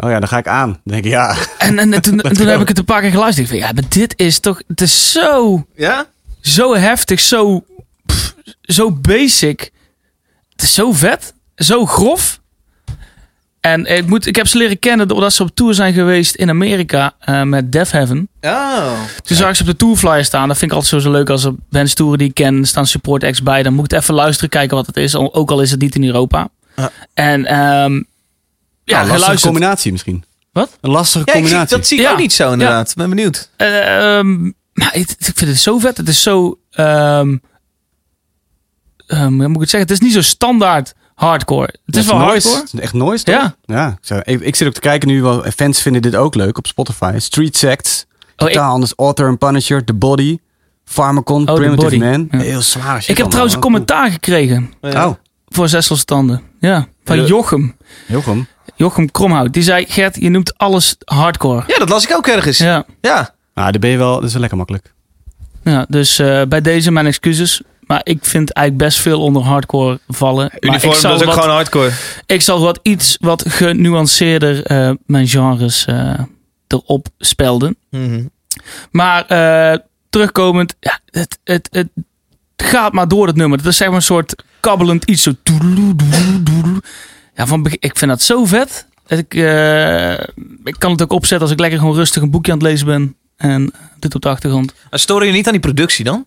[0.04, 0.68] Oh ja, dan ga ik aan.
[0.70, 1.36] Dan denk ik, ja.
[1.58, 3.52] en en toen, en toen heb ik het een paar keer geluisterd.
[3.52, 6.06] Ik dacht, ja, maar dit is toch, het is zo, Ja?
[6.42, 7.64] Zo heftig, zo,
[8.06, 9.72] pff, zo basic.
[10.52, 12.40] Het is zo vet, zo grof.
[13.60, 16.50] En ik, moet, ik heb ze leren kennen doordat ze op tour zijn geweest in
[16.50, 18.28] Amerika eh, met Death Heaven.
[18.42, 18.92] Oh.
[19.24, 20.48] Toen zag ik ze op de tourflyer staan.
[20.48, 22.58] Dat vind ik altijd zo, leuk als er bands toeren die ik ken.
[22.60, 23.64] Er staan support acts bij.
[23.64, 25.16] Dan moet ik het even luisteren, kijken wat het is.
[25.16, 26.50] Ook al is het niet in Europa.
[26.76, 26.92] Ja.
[27.14, 27.94] En ehm
[28.84, 30.24] ja, Ja, lastige combinatie misschien.
[30.52, 30.78] Wat?
[30.82, 31.78] Een lastige Ja, ik zie- combinatie.
[31.78, 32.12] dat zie ik Ja.
[32.12, 32.94] ook niet zo, inderdaad.
[32.96, 33.50] Ben benieuwd.
[33.58, 35.98] Eh, ehm, maar ik, ik vind het zo vet.
[35.98, 36.60] Het is zo...
[36.72, 37.38] ehm
[39.08, 39.90] ehm, hoe moet ik het zeggen?
[39.90, 41.74] Het is niet zo standaard hardcore.
[41.86, 42.32] Het is wel noise.
[42.48, 42.60] hardcore.
[42.64, 43.36] Het is Echt noise, toch?
[43.36, 43.56] Ja.
[43.66, 43.88] Ja.
[43.88, 45.22] Ik, zou- ik, ik zit ook te kijken nu.
[45.22, 47.14] Wel, fans vinden dit ook leuk op Spotify.
[47.18, 48.06] Street Sects.
[48.38, 48.94] Oh, ik, anders.
[48.96, 49.84] Author and Punisher.
[49.84, 50.38] The Body.
[50.86, 51.46] Pharmacon.
[51.46, 51.98] The Primitive Body.
[51.98, 52.28] Man.
[52.32, 52.38] Ja.
[52.40, 53.28] Heel zwaar ik heb allemaal.
[53.30, 55.12] trouwens een commentaar gekregen Oh,
[55.48, 56.42] voor Zesselstanden.
[56.60, 57.26] Ja, van Ja.
[57.26, 57.76] Jochem.
[58.08, 58.48] Jochem.
[58.76, 59.54] Jochem Kromhout.
[59.54, 61.64] Die zei, Gert, je noemt alles hardcore.
[61.68, 62.58] Ja, dat las ik ook ergens.
[62.58, 62.86] Ja.
[63.02, 63.36] Ja.
[63.54, 64.14] Nou, daar ben je wel.
[64.14, 64.94] Dat is wel lekker makkelijk.
[65.64, 67.62] Ja, dus eh, bij deze mijn excuses.
[67.88, 70.50] Maar ik vind eigenlijk best veel onder hardcore vallen.
[70.52, 71.92] Maar Uniform, ik zal, dat is ook wat, gewoon hardcore.
[72.26, 76.20] ik zal wat iets wat genuanceerder eh, mijn genres eh,
[76.68, 77.78] erop spelden.
[77.90, 78.26] Mhm.
[78.92, 79.78] Maar eh,
[80.10, 81.90] terugkomend, ja, het, het, het
[82.58, 83.58] gaat maar door het nummer.
[83.58, 85.22] Het is zeg maar een soort kabbelend iets.
[85.22, 85.32] Zo.
[87.36, 88.86] Ja, van, ik vind dat zo vet.
[89.08, 90.14] Ik, eh,
[90.64, 92.86] ik kan het ook opzetten als ik lekker gewoon rustig een boekje aan het lezen
[92.86, 93.16] ben.
[93.42, 94.74] En dit op de achtergrond.
[94.92, 96.26] Stoor je niet aan die productie dan?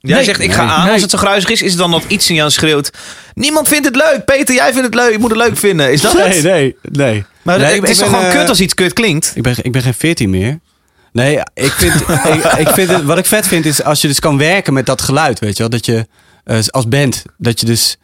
[0.00, 0.24] Jij Nee.
[0.24, 0.72] zegt, ik ga Nee.
[0.72, 0.92] aan Nee.
[0.92, 1.62] als het zo gruizig is.
[1.62, 2.90] Is het dan dat iets in jou schreeuwt?
[3.34, 4.24] Niemand vindt het leuk.
[4.24, 5.12] Peter, jij vindt het leuk.
[5.12, 5.92] Je moet het leuk vinden.
[5.92, 6.42] Is dat Nee, het?
[6.42, 7.24] nee, nee.
[7.42, 9.32] Maar Nee, het ik- is ik toch ben, gewoon eh, kut als iets kut klinkt?
[9.34, 10.58] Ik ben, ik ben geen 14 meer.
[11.12, 11.94] Nee, ik vind,
[12.34, 14.86] ik, ik vind het, wat ik vet vind is als je dus kan werken met
[14.86, 15.70] dat geluid, weet je wel.
[15.70, 16.06] Dat je
[16.44, 17.96] eh, als band, dat je dus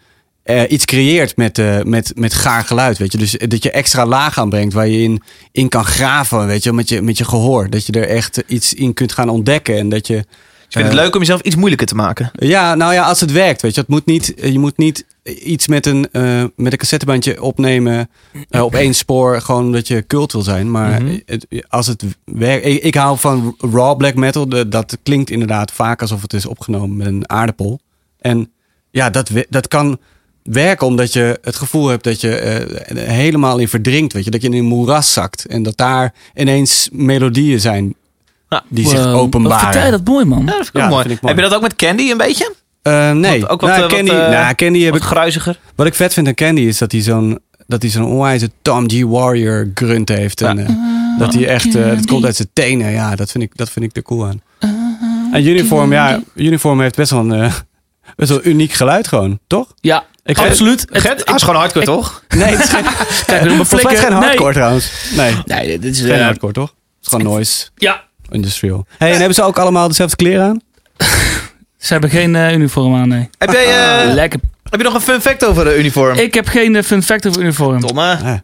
[0.42, 3.18] eh, iets creëert met, eh, met, met gaar geluid, weet je.
[3.18, 5.22] Dus dat je extra laag aanbrengt waar je in,
[5.52, 7.70] in kan graven, weet je met je, met je gehoor.
[7.70, 10.16] Dat je er echt iets in kunt gaan ontdekken en dat je...
[10.16, 12.30] Ik vind het leuk om jezelf iets moeilijker te maken.
[12.34, 13.80] Ja, nou ja, als het werkt, weet je.
[13.80, 15.06] Het moet niet, je moet niet
[15.44, 18.10] iets met een, eh, met een cassettebandje opnemen
[18.50, 20.70] eh, op één spoor, gewoon omdat je cult wil zijn.
[20.70, 21.18] Maar Mhm.
[21.26, 22.66] het, als het werkt...
[22.66, 24.48] Ik, ik hou van raw black metal.
[24.48, 27.80] De- dat klinkt inderdaad vaak alsof het is opgenomen met een aardappel.
[28.18, 28.50] En
[28.90, 29.98] ja, dat, dat kan
[30.42, 34.12] werken omdat je het gevoel hebt dat je eh, helemaal in verdrinkt.
[34.12, 34.30] Weet je?
[34.30, 35.44] Dat je in een moeras zakt.
[35.46, 37.94] En dat daar ineens melodieën zijn
[38.48, 38.62] Ja.
[38.68, 39.12] die zich Wow.
[39.12, 39.60] Wat openbaren.
[39.60, 40.38] vertel je dat mooi, man.
[40.38, 41.02] Ja, dat vind ik Ja, mooi.
[41.02, 41.34] vind ik mooi.
[41.34, 42.54] Heb je dat ook met Candy een beetje?
[42.82, 45.58] Eh, nee, Wat- ook wat, nou, eh, wat, Candy, nou, Candy heb Wat ik, gruiziger?
[45.76, 48.90] wat ik vet vind aan Candy is dat hij zo'n dat hij zo'n onwijze Tom
[48.90, 49.02] G.
[49.04, 50.40] Warrior grunt heeft.
[50.42, 50.68] En, eh,
[51.18, 52.90] dat hij echt, eh, dat komt uit zijn tenen.
[52.90, 54.40] Ja, dat vind ik, dat vind ik er cool aan.
[55.32, 57.50] En Uniform, ja, Uniform heeft best wel een
[58.16, 59.72] best wel uniek geluid gewoon, toch?
[59.80, 60.86] Ja, Ik absoluut.
[60.92, 62.22] Het- is gewoon hardcore, toch?
[62.36, 62.84] Nee, het is geen,
[63.26, 64.18] Kijk, geen nee.
[64.18, 64.90] hardcore trouwens.
[65.16, 66.00] Nee, Nee, dit is...
[66.00, 66.68] geen eh, hardcore toch?
[66.68, 68.86] Het is gewoon noise, ja, industrial.
[68.98, 70.60] Hey, en hebben ze ook allemaal dezelfde kleren aan?
[71.78, 73.28] ze hebben geen eh, uniform aan, nee.
[73.38, 73.64] Heb, jij,
[74.08, 74.40] eh, Lekker.
[74.70, 76.16] heb je nog een fun fact over de uniform?
[76.18, 77.80] Ik heb geen eh, fun fact over uniform.
[77.80, 78.02] Domme.
[78.22, 78.34] Ah,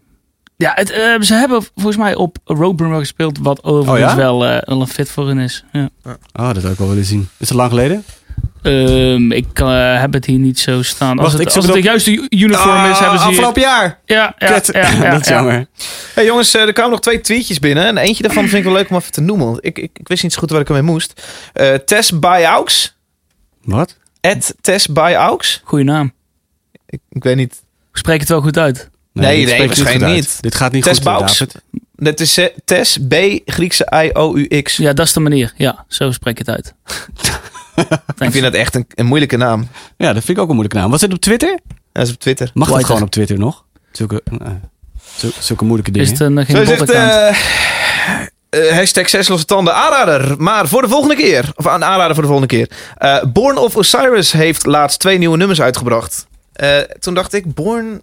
[0.56, 4.22] Ja, het, eh, ze hebben volgens mij op Roadrunner gespeeld, wat overigens Oh ja?
[4.22, 5.64] wel, eh, een fit voor hun is.
[5.72, 5.88] Ja.
[6.32, 7.28] oh, dat zou ik wel willen zien.
[7.38, 8.04] Is het lang geleden?
[8.66, 11.18] Ehm, ik eh, heb het hier niet zo staan.
[11.18, 13.34] Als het, ik als het de juiste uniform is, hebben ze hier...
[13.34, 14.00] afgelopen jaar.
[14.04, 15.34] Ja, ja, ja, ja, dat is ja.
[15.34, 15.66] jammer.
[16.14, 17.86] Hey jongens, eh, er kwamen nog twee tweetjes binnen.
[17.86, 19.46] En eentje daarvan vind ik wel leuk om even te noemen.
[19.46, 21.22] want Ik, ik, ik wist niet zo goed waar ik ermee moest.
[21.52, 22.96] Eh Tess Buyaux.
[23.62, 23.96] Wat?
[24.20, 24.88] At Tess.
[25.64, 26.12] Goeie naam.
[26.86, 27.62] Ik, ik weet niet.
[27.92, 28.90] Spreek het wel goed uit.
[29.12, 30.42] Nee, waarschijnlijk niet.
[30.42, 31.38] Dit gaat niet Tess goed, Baux.
[31.38, 31.62] David.
[31.96, 34.76] Dat is eh, Tess B, Griekse I-O-U-X.
[34.76, 35.52] Ja, dat is de manier.
[35.56, 36.74] Ja, zo spreek je het uit.
[38.18, 39.68] Ik vind dat echt een, een moeilijke naam.
[39.96, 40.90] Ja, dat vind ik ook een moeilijke naam.
[40.90, 41.58] Wat zit op Twitter?
[41.92, 42.50] Dat is op Twitter.
[42.54, 42.86] Mag dat Twitter.
[42.86, 43.64] gewoon op Twitter nog?
[43.92, 44.22] Zulke,
[45.16, 46.36] zul- zulke moeilijke Is dingen.
[46.36, 46.78] het een, eh, geen zegt...
[46.86, 47.36] botaccount?
[48.74, 50.34] hashtag zes losse tanden aanrader.
[50.42, 51.52] Maar voor de volgende keer.
[51.56, 52.70] Of een aanrader voor de volgende keer.
[52.96, 56.26] Eh, Born of Osiris heeft laatst twee nieuwe nummers uitgebracht.
[56.52, 58.00] Eh, toen dacht ik, Born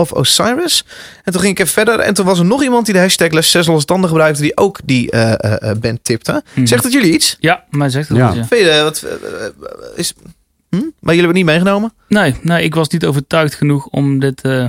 [0.00, 0.84] of Osiris?
[1.24, 1.98] En toen ging ik even verder.
[1.98, 4.42] En toen was er nog iemand die de hashtag les zes losse tanden gebruikte.
[4.42, 6.42] Die ook die eh, eh, eh, band tipte.
[6.54, 6.66] Mhm.
[6.66, 7.36] Zegt het jullie iets?
[7.40, 8.26] Ja, maar zegt het Ja.
[8.28, 8.44] goed, ja.
[8.46, 9.06] Vind je, wat,
[9.96, 10.12] is,
[10.70, 10.76] hm?
[10.76, 11.92] Maar jullie hebben het niet meegenomen?
[12.08, 14.66] Nee, nee, ik was niet overtuigd genoeg om dit eh,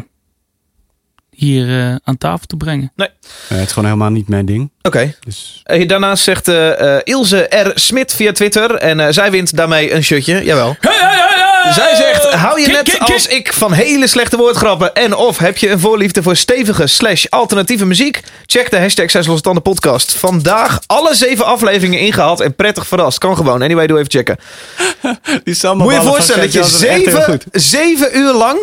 [1.42, 2.92] hier eh, aan tafel te brengen.
[2.96, 3.06] Eh,
[3.48, 4.72] het is gewoon helemaal niet mijn ding.
[4.82, 5.16] Oké.
[5.20, 7.72] Dus Eh, daarnaast zegt eh, eh, Ilse R.
[7.76, 8.76] Smit via Twitter.
[8.76, 10.44] En eh, zij wint daarmee een shirtje.
[10.44, 10.76] Jawel.
[11.74, 15.70] Zij zegt, hou je net als ik van hele slechte woordgrappen en of heb je
[15.70, 18.22] een voorliefde voor stevige slash alternatieve muziek?
[18.46, 20.12] Check de hashtag Zes Losse Tanden podcast.
[20.14, 23.18] Vandaag alle zeven afleveringen ingehaald en prettig verrast.
[23.18, 23.62] Kan gewoon.
[23.62, 24.38] Anyway, doe even checken.
[25.44, 28.60] die Moet je je voorstellen dat je zeven, zeven uur lang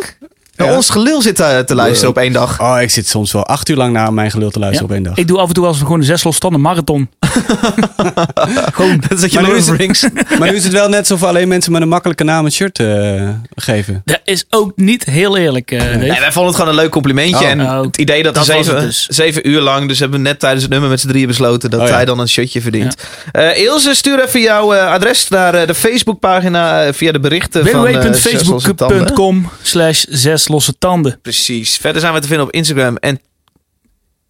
[0.58, 0.74] naar Ja.
[0.76, 2.60] ons gelul zit te, te luisteren op één dag.
[2.60, 4.94] Oh, ik zit soms wel acht uur lang naar mijn gelul te luisteren Ja.
[4.94, 5.22] op één dag.
[5.22, 7.08] Ik doe af en toe als gewoon een zes losstanden marathon.
[8.72, 10.06] Gewoon, dat is je Maar nu is het- Rings...
[10.38, 12.78] Maar nu is het wel net alsof alleen mensen met een makkelijke naam een shirt
[12.78, 14.02] eh, geven.
[14.04, 15.78] Dat is ook niet heel eerlijk, eh.
[15.96, 17.44] Nee, wij vonden het gewoon een leuk complimentje.
[17.44, 17.50] Oh.
[17.50, 19.06] en Oh, het idee dat, dat we zeven, dus.
[19.06, 19.88] zeven uur lang...
[19.88, 21.70] Dus hebben we net tijdens het nummer met z'n drieën besloten...
[21.70, 21.94] dat Oh ja.
[21.94, 22.94] hij dan een shirtje verdient.
[23.32, 26.84] Eh Ilse, stuur even jouw eh, adres naar eh, de Facebookpagina...
[26.84, 31.18] eh, via de berichten eh, www.facebook.com slash zes losse tanden.
[31.22, 31.76] Precies.
[31.76, 33.20] Verder zijn we te vinden op Instagram en...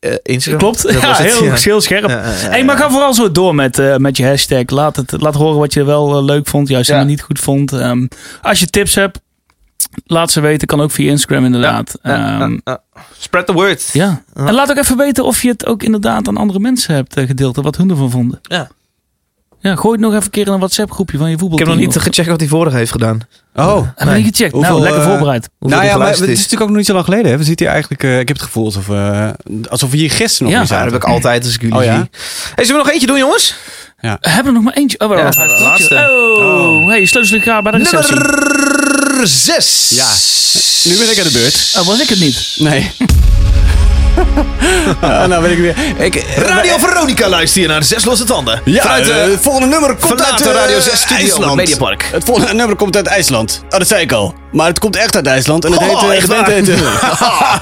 [0.00, 0.60] eh, Instagram?
[0.60, 0.82] Klopt?
[0.82, 1.54] Dat Ja, heel, ja.
[1.54, 2.08] heel scherp.
[2.08, 4.62] Ja, Hey, maar ga vooral zo door met, eh, met je hashtag.
[4.70, 7.72] Laat, het, laat horen wat je wel eh, leuk vond, juist helemaal niet goed vond.
[7.72, 8.06] Ehm,
[8.42, 9.20] als je tips hebt,
[10.06, 10.66] laat ze weten.
[10.68, 11.94] Kan ook via Instagram inderdaad.
[12.02, 12.58] Ehm.
[13.18, 13.90] Spread the word.
[13.92, 14.22] ja.
[14.34, 17.56] En laat ook even weten of je het ook inderdaad aan andere mensen hebt gedeeld.
[17.56, 18.38] En wat hun ervan vonden.
[18.42, 18.68] Ja.
[19.60, 21.68] Ja, gooi het nog even een keer in een WhatsApp groepje van je Ik voetbalteam.
[21.70, 23.20] heb nog niet of- gecheckt wat hij vorige heeft gedaan.
[23.54, 23.86] Oh.
[23.94, 24.52] Hebben we niet gecheckt?
[24.52, 25.48] Hoeveel, nou, lekker eh, voorbereid.
[25.60, 27.30] Nou ja, maar het is natuurlijk ook nog niet zo lang geleden.
[27.30, 27.36] Hè?
[27.38, 29.28] We zitten hier eigenlijk, eh, ik heb het gevoel alsof, eh,
[29.68, 30.68] alsof we hier gisteren nog Ja.
[30.68, 30.92] weer Ja, dat zaten.
[30.92, 31.96] heb ik altijd als ik jullie Oh ja?
[31.96, 32.08] zie.
[32.54, 33.54] Hey, zullen we nog eentje doen, jongens?
[34.00, 35.00] We hebben er nog maar eentje.
[35.00, 35.56] Oh, Ja, wacht even.
[35.56, 35.94] de laatste.
[35.94, 38.14] Oh, hey, sleutels gaan bij de receptie.
[38.14, 39.90] Nummer 6.
[39.94, 40.08] Ja.
[40.90, 41.74] Nu ben ik aan de beurt.
[41.78, 42.54] Oh, was ik het niet?
[42.58, 42.90] Nee.
[45.00, 45.74] Ah, nou ben ik weer.
[45.98, 48.60] Ik, Radio Veronica luister je naar Zes Losse Tanden.
[48.64, 51.44] Ja, Vanuit, eh, eh, het volgende nummer komt uit de eh, Radio 6 studio IJsland.
[51.44, 52.08] het Mediapark.
[52.12, 53.62] Het volgende nummer komt uit IJsland.
[53.70, 54.34] Oh, dat zei ik al.
[54.52, 55.64] Maar het komt echt uit IJsland.
[55.64, 56.30] En het Oh, heet...
[56.30, 56.76] echt heet eh,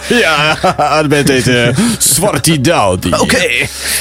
[0.23, 3.13] ja, de band heet uh, Zwarti Daudi.
[3.21, 3.47] Oké.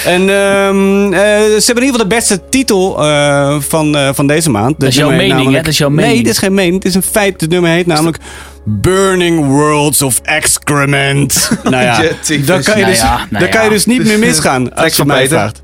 [0.06, 4.28] En ehm, eh, ze hebben in ieder geval de beste titel eh, van, eh, van
[4.28, 4.80] deze maand.
[4.80, 5.58] Dat is jouw mening, hè?
[5.58, 6.24] Dat is jouw Nee, mening.
[6.24, 6.76] dit is geen mening.
[6.76, 7.42] Het is een feit.
[7.42, 8.18] Het nummer heet namelijk...
[8.66, 11.50] Burning Worlds of Excrement.
[11.64, 12.46] nou ja, Je tyfus.
[12.46, 13.74] daar kan je, Nou dus, ja, nou daar kan je ja.
[13.74, 15.64] dus niet meer misgaan als je mij vraagt.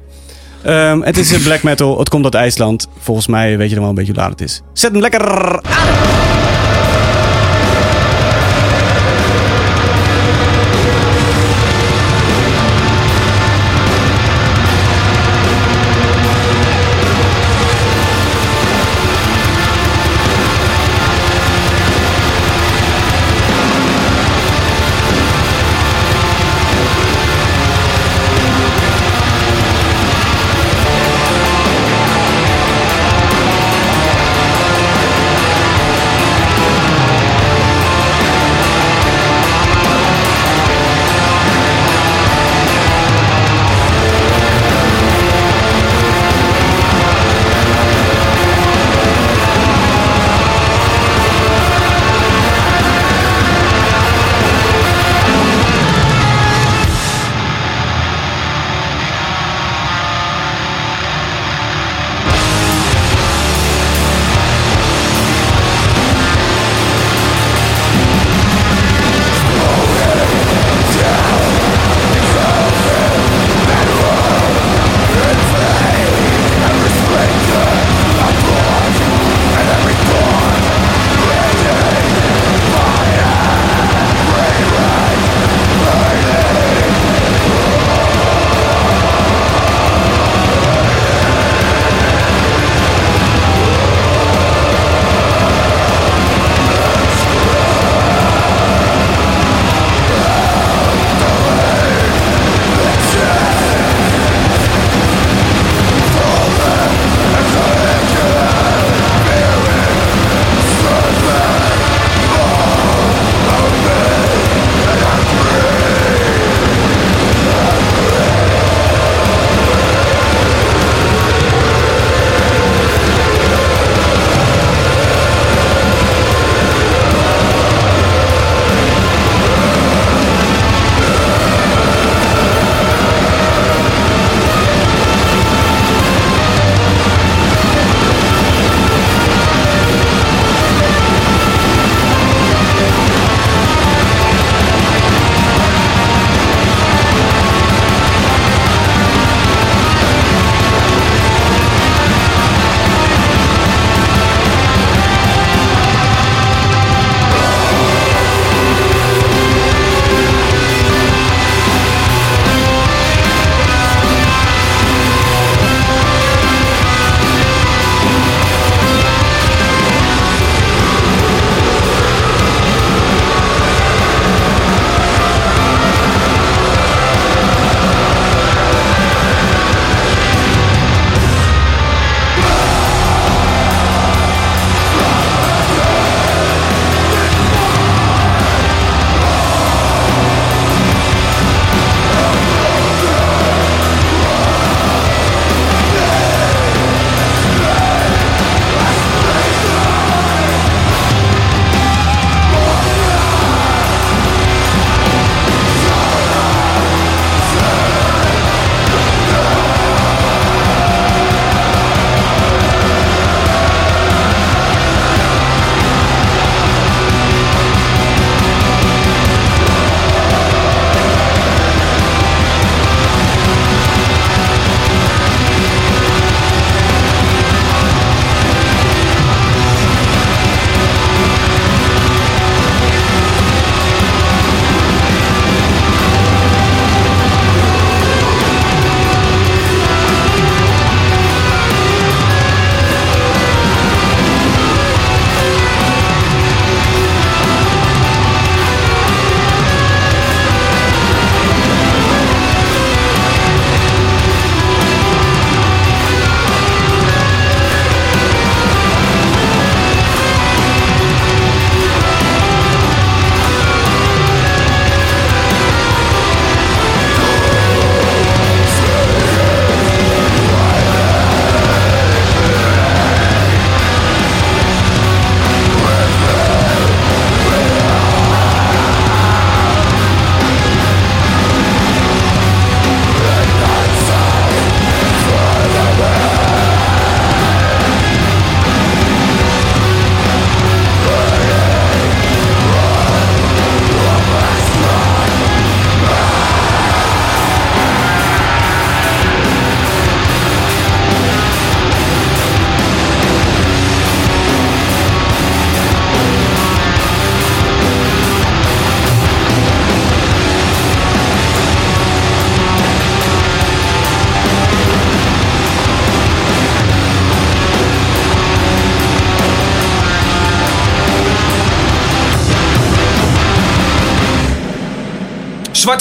[0.64, 2.00] Ehm, het is black metal.
[2.00, 2.88] Het komt uit IJsland.
[3.00, 4.62] Volgens mij weet je dan wel een beetje hoe laat het is.
[4.74, 5.22] Zet hem lekker
[5.62, 6.41] aan.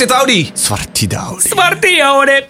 [0.00, 0.50] Zwarte Audi.
[0.54, 1.48] Zwartidaudi.
[1.48, 2.46] Smartione.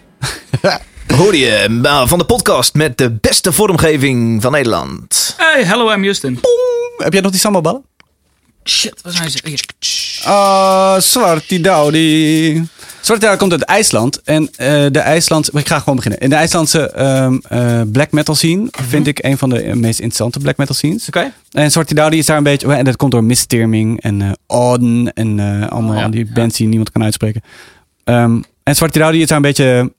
[1.18, 5.34] Hoor je eh, van de podcast met de beste vormgeving van Nederland.
[5.36, 6.40] Hey, hello, I'm Justin.
[6.96, 7.84] Heb jij nog die sambalballen?
[8.70, 9.38] Shit, waar zijn ze?
[9.44, 9.60] Hier.
[10.24, 12.68] Ah, Zwartidaudi.
[13.00, 14.22] Zwartidaudi komt uit IJsland.
[14.22, 15.50] En eh, de IJslandse...
[15.54, 16.20] Ik ga gewoon beginnen.
[16.20, 20.38] In de IJslandse ehm, eh, black metal scene vind ik een van de meest interessante
[20.38, 21.08] black metal scenes.
[21.08, 21.32] Oké.
[21.50, 22.72] En Zwartidaudi is daar een beetje...
[22.72, 25.40] En dat komt door Missterming en Oden en
[25.70, 26.08] allemaal Oh, ja.
[26.08, 27.42] die bands die niemand kan uitspreken.
[28.04, 29.92] Ehm, en Zwartidaudi is daar een beetje...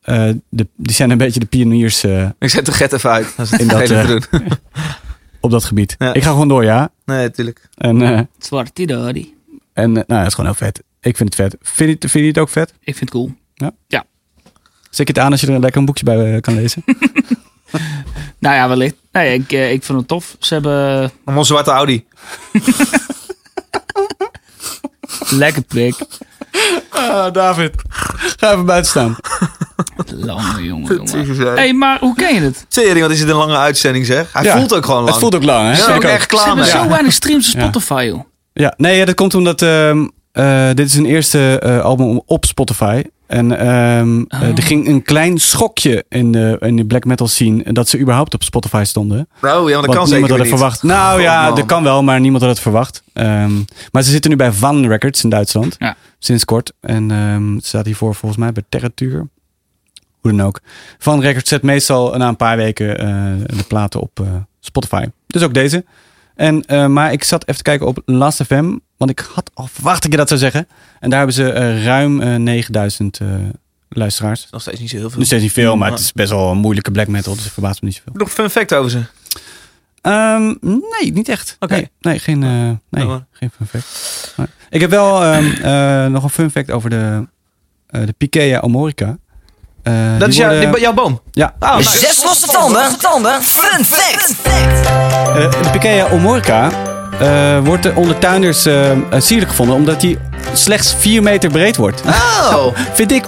[0.50, 2.04] de, die zijn een beetje de pioniers
[2.40, 3.28] Ik zet de get even uit.
[3.38, 3.90] Dat is In dat.
[5.42, 5.96] op dat gebied.
[5.98, 6.14] Ja.
[6.14, 6.90] Ik ga gewoon door, ja.
[7.06, 7.70] Nee, natuurlijk.
[7.78, 9.30] En, eh, Smartione.
[9.74, 10.82] en eh, nou, dat is gewoon heel vet.
[11.02, 11.56] Ik vind het vet.
[11.62, 12.70] Vind je, het- vind je het ook vet?
[12.70, 13.32] Ik vind het cool.
[14.90, 16.84] Zet je het aan als je er lekker een boekje bij eh, kan lezen?
[18.40, 18.96] Nou ja, wellicht.
[19.12, 20.36] Nee, ik, ik vind het tof.
[20.40, 22.06] Ze hebben onze zwarte Audi.
[25.30, 25.96] lekker prik.
[26.90, 27.74] Ah, David.
[27.88, 29.16] Ga even buiten staan.
[30.26, 31.38] Lange jongen, jongen.
[31.38, 31.54] Hey.
[31.56, 32.66] hey, maar hoe ken je het?
[32.68, 34.34] Serie, wat is het een lange uitzending zeg.
[34.34, 34.58] Hij Ja.
[34.58, 35.10] voelt ook gewoon lang.
[35.12, 35.78] Het voelt ook lang, hè?
[35.82, 36.04] Ja, ook ik ook.
[36.04, 36.74] echt Ze klaar hebben mee.
[36.74, 36.88] zo Ja.
[36.88, 37.62] weinig streams op Ja.
[37.62, 38.24] Spotify, joh.
[38.54, 42.46] Ja, nee, ja, dat komt omdat ehm, eh, dit is een eerste eh, album op
[42.46, 43.04] Spotify.
[43.28, 44.48] En ehm, eh, Oh.
[44.58, 48.34] er ging een klein schokje in de, in de black metal scene dat ze überhaupt
[48.34, 49.20] op Spotify stonden.
[49.20, 50.48] Oh ja, want dat kan zeker niemand had weer het niet.
[50.60, 50.84] verwacht.
[50.84, 51.56] Nou ja, man.
[51.56, 53.04] dat kan wel, maar niemand had het verwacht.
[53.14, 53.52] Ehm,
[53.92, 55.76] maar ze zitten nu bij Van Records in Duitsland.
[55.80, 55.96] Ja.
[56.20, 56.74] Sinds kort.
[56.82, 59.28] En ehm ze staat hiervoor volgens mij bij Terratuur.
[60.22, 60.62] Hoe dan ook.
[60.98, 64.28] Van Records zet meestal na een paar weken eh, de platen op eh,
[64.60, 65.06] Spotify.
[65.28, 65.86] Dus ook deze.
[66.36, 68.78] En, eh, maar ik zat even te kijken op Last.fm.
[68.98, 70.68] Want ik had al verwacht dat ik dat zou zeggen.
[71.00, 73.28] En daar hebben ze ruim eh 9000 eh,
[73.90, 74.48] luisteraars.
[74.52, 75.20] Nog steeds niet zo heel veel.
[75.20, 77.34] Nu steeds niet veel, maar het is best wel een moeilijke black metal.
[77.34, 78.14] Dus het verbaast me niet zoveel.
[78.14, 79.02] Nog fun fact over ze.
[80.02, 81.56] Ehm, nee, niet echt.
[81.60, 81.74] Oké.
[81.74, 82.40] Nee, nee, geen,
[82.90, 84.36] nee, Oh, geen fun fact.
[84.70, 87.28] Ik heb wel ehm, eh, nog een fun fact over de,
[87.88, 89.18] de Pikea Omorica.
[89.84, 91.22] Eh, Dat die is jouw, worden- die- jouw boom.
[91.32, 91.98] Ja, nice.
[91.98, 92.82] Zes losse tanden.
[93.02, 93.42] Tanden.
[93.42, 94.34] Fun fact.
[94.44, 96.70] eh, de Pikea Omorica
[97.20, 100.18] eh, wordt eh, onder tuinders eh, eh, sierlijk gevonden omdat die
[100.54, 102.02] slechts 4 meter breed wordt.
[102.08, 102.66] Oh.
[102.94, 103.24] Vind ik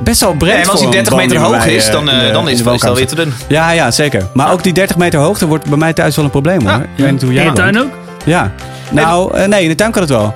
[0.00, 1.86] best wel breed maar als hij een 30 boom meter die bij hoog mij, is,
[1.86, 3.34] eh, dan, eh, de- dan is de het woonkamer weer te dun.
[3.48, 4.22] Ja, ja, zeker.
[4.34, 6.70] Maar ook die 30 meter hoogte wordt bij mij thuis wel een probleem hoor.
[6.70, 6.76] Ja.
[6.96, 7.72] Ik weet niet hoe jij In je woont.
[7.74, 7.92] tuin ook?
[8.24, 8.52] Ja.
[8.90, 10.34] Nou, eh, nee, in de tuin kan het wel.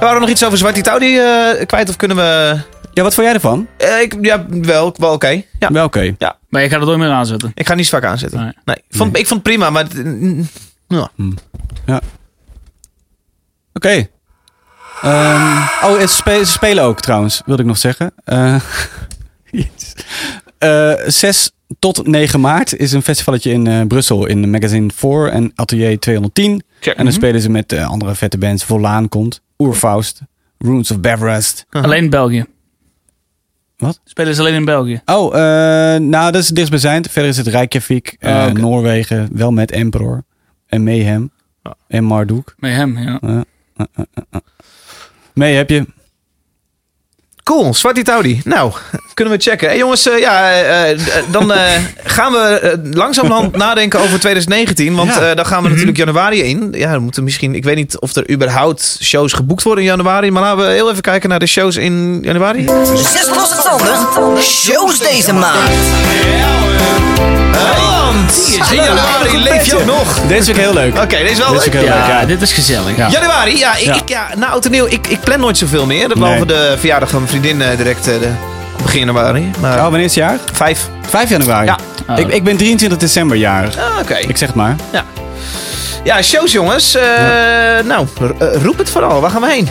[0.00, 0.82] We nog iets over Zwarte
[1.20, 2.56] eh kwijt of kunnen we...
[2.94, 3.66] Ja, wat vond jij ervan?
[3.76, 5.42] Eh, ik, ja, wel, wel oké.
[5.58, 5.72] Ja.
[5.72, 6.14] Wel oké.
[6.48, 7.52] Maar je gaat het nooit meer aanzetten.
[7.54, 8.40] Ik ga niet zo vaak aanzetten.
[8.40, 8.52] Nee.
[8.64, 8.76] Nee.
[8.76, 9.82] Ik, vond, ik vond het prima, maar...
[9.82, 10.46] het- mm,
[11.86, 12.00] ja.
[13.72, 14.08] Oké.
[15.02, 18.12] Ehm, oh, spe- ze spelen ook trouwens, wilde ik nog zeggen.
[18.24, 18.60] Eh,
[19.50, 19.94] jezus.
[20.58, 25.52] Eh, 6 tot 9 maart is een festivalletje in eh, Brussel in Magazine 4 en
[25.54, 26.62] Atelier 210.
[26.80, 26.96] Check.
[26.96, 28.64] En dan spelen ze met eh, andere vette bands.
[28.64, 30.20] Volaan komt, Oerfaust,
[30.58, 31.66] Runes of Beverest.
[31.70, 32.44] Alleen in België.
[33.78, 34.00] Wat?
[34.04, 35.00] Spelen ze alleen in België?
[35.04, 37.10] Oh, eh, nou, dat is het dichtstbijzijnd.
[37.10, 38.60] Verder is het Reykjavik, eh, Oh, oké.
[38.60, 40.22] Noorwegen, wel met Emperor
[40.66, 41.30] en Mayhem
[41.62, 41.74] Ja.
[41.88, 42.54] en Marduk.
[42.58, 43.44] Met hem, ja.
[45.34, 45.86] Mee heb je.
[47.48, 48.40] Cool, Zwarte Taudi.
[48.44, 48.72] Nou,
[49.14, 49.68] kunnen we checken.
[49.68, 50.98] Hey, jongens, eh, ja, eh, eh,
[51.30, 51.60] dan eh,
[52.16, 54.94] gaan we langzamerhand nadenken over 2019.
[54.94, 55.30] Want Ja.
[55.30, 56.68] eh, dan gaan we natuurlijk januari in.
[56.72, 57.54] Ja, we moeten misschien...
[57.54, 60.30] Ik weet niet of er überhaupt shows geboekt worden in januari.
[60.30, 62.66] Maar laten we heel even kijken naar de shows in januari.
[62.94, 64.42] Zes losse tanden.
[64.42, 65.70] Shows deze maand.
[68.70, 70.20] In januari leef je ook nog.
[70.20, 70.96] Deze vind ik heel leuk.
[71.02, 71.74] Oké, dit is wel Dit is leuk.
[71.74, 72.26] ook heel leuk, Ja, ja.
[72.26, 72.96] dit is gezellig.
[72.96, 73.08] Ja.
[73.08, 73.94] Januari, ja, ik, Ja.
[73.94, 76.08] Ik, ja na oud en nieuw, ik, ik plan nooit zoveel meer.
[76.08, 78.28] Behalve de verjaardag van mijn vriendin eh, direct eh, de,
[78.82, 79.50] begin januari.
[79.60, 80.38] Maar Oh, wanneer is het jaar?
[80.52, 80.88] vijf.
[81.08, 81.66] 5 januari.
[81.66, 81.78] Ja.
[82.08, 82.18] Oh.
[82.18, 83.76] Ik, ik ben 23 december jarig.
[83.78, 84.14] Ah, Oké.
[84.14, 84.76] Ik zeg het maar.
[86.04, 86.94] Ja, shows jongens.
[86.94, 87.02] Eh,
[87.84, 88.06] Nou,
[88.62, 89.20] roep het vooral.
[89.20, 89.68] Waar gaan we heen?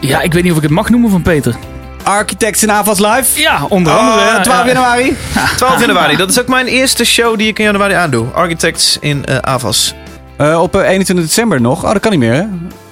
[0.00, 1.54] Ja, ik weet niet of ik het mag noemen van Peter.
[2.04, 3.40] Architects in Avals Live.
[3.40, 4.18] Ja, onder andere.
[4.20, 4.66] Oh, ja, 12 ja.
[4.66, 5.16] januari.
[5.56, 6.16] 12 januari.
[6.16, 8.26] Dat is ook mijn eerste show die ik in januari aandoe.
[8.32, 9.94] Architects in eh Avas.
[10.36, 11.84] Eh, op eh, 21 december nog.
[11.84, 12.42] Oh, dat kan niet meer, hè?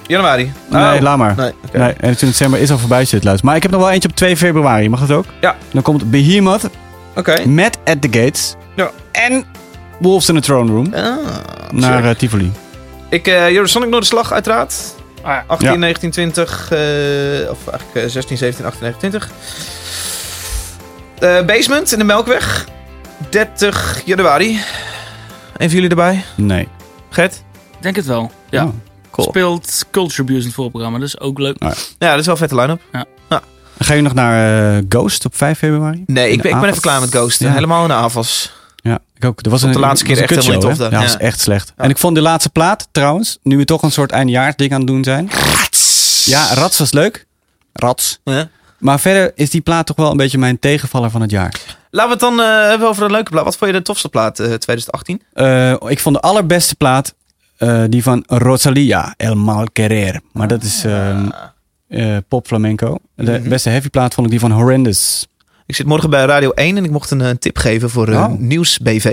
[0.07, 0.51] Januari.
[0.69, 1.01] Nee, Oh.
[1.01, 1.33] laat maar.
[1.37, 1.51] Nee.
[1.73, 3.45] Nee, 21 december is al voorbij, zit luister.
[3.45, 4.89] Maar ik heb nog wel eentje op 2 februari.
[4.89, 5.25] Mag dat ook?
[5.41, 5.55] Ja.
[5.71, 6.69] Dan komt Behemoth
[7.15, 7.45] Oké.
[7.47, 8.53] met At The Gates.
[8.75, 8.89] Ja.
[9.11, 9.45] En
[9.99, 10.93] Wolves in the Throne Room.
[10.93, 11.01] Ah,
[11.71, 12.51] naar eh, Tivoli.
[13.09, 14.75] Ik, eh Eurosonic Noorderslag uiteraard.
[15.23, 15.43] Ah, ja.
[15.47, 15.75] 18, Ja.
[15.77, 16.71] 19, 20.
[16.71, 19.31] eh, of eigenlijk eh, 16, 17, 18, 19, 20.
[21.19, 22.67] Eh, basement in de Melkweg.
[23.29, 24.49] 30 januari.
[25.57, 26.23] Een van jullie erbij?
[26.35, 26.67] Nee.
[27.09, 27.33] Gert?
[27.77, 28.31] Ik denk het wel.
[28.49, 28.63] Ja.
[28.63, 28.69] Oh.
[29.11, 29.27] Cool.
[29.27, 30.97] Speelt Culture Abuse in het voorprogramma.
[30.99, 31.55] Dat is ook leuk.
[31.97, 32.81] Ja, dat is wel een vette line-up.
[33.79, 36.03] Ga je nog naar eh, Ghost op 5 februari?
[36.05, 37.39] Nee, ik ben, ik ben even klaar met Ghost.
[37.39, 37.51] Ja.
[37.51, 38.53] Helemaal in de AFAS.
[38.83, 39.39] Ja, ik ook.
[39.45, 40.99] Er was een, de laatste was keer echt helemaal niet tof Ja, daar.
[41.01, 41.73] dat is echt slecht.
[41.75, 44.87] En ik vond de laatste plaat, trouwens, nu we toch een soort eindejaarsding aan het
[44.87, 45.29] doen zijn.
[46.25, 47.25] Ja, Rats was leuk.
[47.73, 48.19] Rats.
[48.23, 48.49] Ja.
[48.79, 51.77] Maar verder is die plaat toch wel een beetje mijn tegenvaller van het jaar.
[51.89, 53.43] Laten we het dan eh, hebben over een leuke plaat.
[53.43, 55.21] Wat vond je de tofste plaat eh, 2018?
[55.33, 57.13] Eh, ik vond de allerbeste plaat
[57.57, 60.19] eh, die van Rosalia, El Mal Querer.
[60.31, 61.29] Maar dat is ehm,
[61.87, 62.97] eh, pop flamenco.
[63.15, 65.27] De beste heavy plaat vond ik die van Horrendous.
[65.65, 68.15] Ik zit morgen bij Radio 1 en ik mocht een eh, tip geven voor eh,
[68.23, 68.39] Oh.
[68.39, 69.05] Nieuws BV.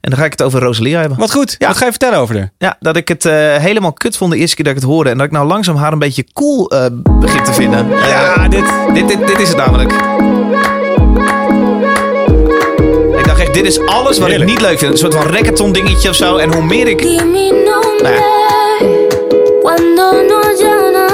[0.00, 1.18] En dan ga ik het over Rosalia hebben.
[1.18, 1.54] Wat goed.
[1.58, 1.66] Ja.
[1.66, 2.52] Wat ga je vertellen over haar?
[2.58, 5.10] Ja, dat ik het eh, helemaal kut vond de eerste keer dat ik het hoorde.
[5.10, 6.86] En dat ik nou langzaam haar een beetje cool eh,
[7.20, 7.88] begin te vinden.
[7.88, 8.64] Ja, dit,
[8.94, 9.92] dit, dit, dit is het namelijk.
[13.18, 14.50] Ik dacht echt, dit is alles wat Heerlijk.
[14.50, 14.92] ik niet leuk vind.
[14.92, 16.36] Een soort van reggaeton dingetje of zo.
[16.36, 17.02] En hoe meer ik...
[17.02, 18.69] Nou.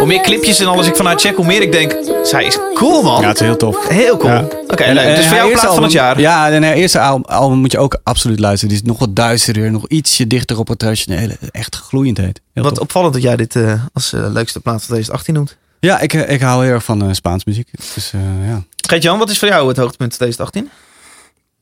[0.07, 1.97] Hoe meer clipjes en alles ik van haar check, hoe meer ik denk...
[2.23, 3.21] Zij is cool, man.
[3.21, 3.89] Ja, het is heel tof.
[3.89, 4.33] Heel cool.
[4.33, 4.41] Ja.
[4.69, 5.05] Oké, En, leuk.
[5.07, 6.21] eh, Dus voor jou plaat van het jaar.
[6.21, 8.75] Ja, en haar eerste al- album moet je ook absoluut luisteren.
[8.75, 11.37] Die is nog wat duisterder, nog ietsje dichter op het traditionele.
[11.51, 12.41] Echt gloeiend heet.
[12.53, 12.83] Heel Wat tof.
[12.83, 15.57] opvallend dat jij dit eh, als eh, leukste plaat van 2018 noemt.
[15.81, 17.69] Ja, ik, ik hou heel erg van eh, Spaans muziek.
[17.95, 18.63] Dus eh, ja.
[18.89, 20.71] Geert-Jan, wat is voor jou het hoogtepunt van 2018?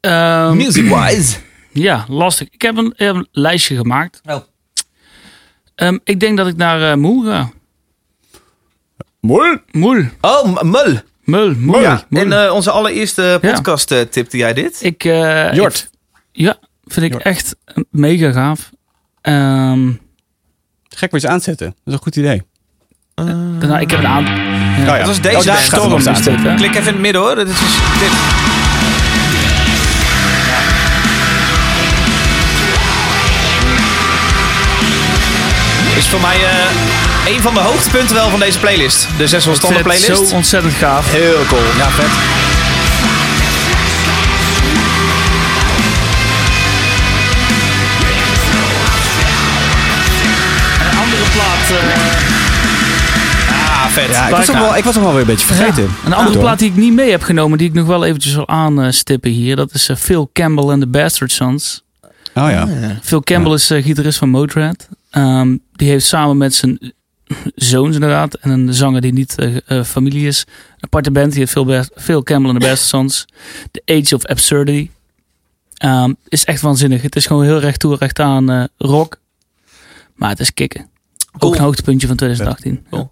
[0.01, 1.37] Ehm, Music-wise.
[1.89, 2.49] ja, lastig.
[2.51, 4.21] Ik heb een, een lijstje gemaakt.
[4.27, 4.37] Oh.
[5.75, 7.51] Ehm, ik denk dat ik naar Moel ga.
[9.25, 9.59] Mooi.
[9.73, 10.05] Moel.
[10.21, 11.01] Oh, M- Mul.
[11.25, 11.55] Mul.
[11.59, 11.81] Moel.
[11.81, 12.05] Ja.
[12.11, 13.51] Eh, onze allereerste Ja.
[13.53, 14.79] podcast eh, tipte jij dit?
[14.83, 15.91] ik, eh, Jort.
[15.93, 17.25] ik- ja, vind ik Jort.
[17.25, 17.57] echt
[17.91, 18.71] mega gaaf.
[19.21, 19.89] Ehm,
[20.89, 21.67] Gek weer eens aanzetten.
[21.67, 22.43] Dat is een goed idee.
[23.15, 24.35] nou, ik heb een aantal.
[24.35, 24.99] Oh ja.
[24.99, 26.55] Dat was deze Oh, daar Storm is dit?
[26.57, 27.35] Klik even in het midden hoor.
[27.35, 28.13] Dit is dus dit.
[35.97, 39.07] Is voor mij eh een van de hoogtepunten wel van deze playlist.
[39.19, 40.29] De zes vind het playlist.
[40.29, 41.13] zo ontzettend gaaf.
[41.13, 41.63] Heel cool.
[41.77, 42.11] Ja, vet.
[50.81, 51.71] Een andere plaat.
[51.71, 52.23] eh,
[53.85, 54.11] Ah, vet.
[54.11, 55.83] Ja, ik was, nog wel, ik was nog wel weer een beetje vergeten.
[55.83, 56.41] Ja, Een andere Ja.
[56.41, 59.57] plaat die ik niet mee heb genomen, die ik nog wel eventjes wil aanstippen hier.
[59.57, 61.83] Dat is eh, Phil Campbell en de Bastard Sons.
[62.35, 62.69] Oh ja.
[63.03, 64.89] Phil Campbell is eh, gitarist van Motorhead.
[65.11, 66.93] Ehm, die heeft samen met zijn
[67.55, 70.45] zoons inderdaad en een zanger die niet eh, eh, familie is.
[70.49, 73.27] Een aparte band, die heeft Bas- Phil Campbell en de Bastard Sons.
[73.71, 74.91] The Age of Absurdity.
[75.75, 77.03] Ehm, is echt waanzinnig.
[77.03, 79.21] Het is gewoon heel recht toe, recht aan eh, rock.
[80.15, 80.89] Maar het is kicken.
[81.39, 81.53] Cool.
[81.53, 82.87] Ook een hoogtepuntje van 2018.
[82.91, 83.11] Cool.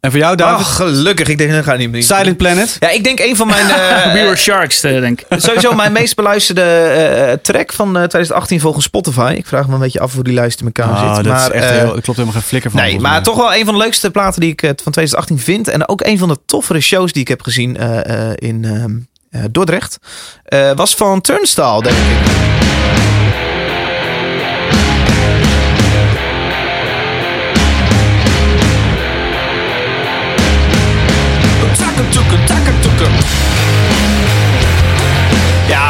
[0.00, 0.66] En voor jou, David?
[0.66, 1.28] gelukkig.
[1.28, 2.02] Ik denk, dat gaat niet meer.
[2.02, 2.76] Silent Planet?
[2.80, 3.68] Ja, ik denk een van mijn...
[3.70, 5.40] eh, We Were Sharks, eh, denk ik.
[5.40, 9.34] Sowieso mijn meest beluisterde eh, track van eh, 2018 volgens Spotify.
[9.36, 11.24] Ik vraag me een beetje af hoe die lijst in elkaar Oh, zit.
[11.24, 12.80] dat maar, is echt heel, klopt helemaal geen flikker van.
[12.80, 13.20] Nee, maar mij.
[13.22, 15.68] toch wel een van de leukste platen die ik eh, van 2018 vind.
[15.68, 18.94] En ook een van de toffere shows die ik heb gezien eh, eh, in ehm,
[19.30, 19.98] eh, Dordrecht.
[20.44, 23.45] eh, was van Turnstile, denk ik.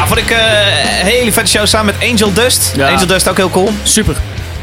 [0.07, 2.71] Ja, vond ik eh, een hele vette show samen met Angel Dust.
[2.75, 2.89] Ja.
[2.89, 3.71] Angel Dust ook heel cool.
[3.83, 4.15] Super.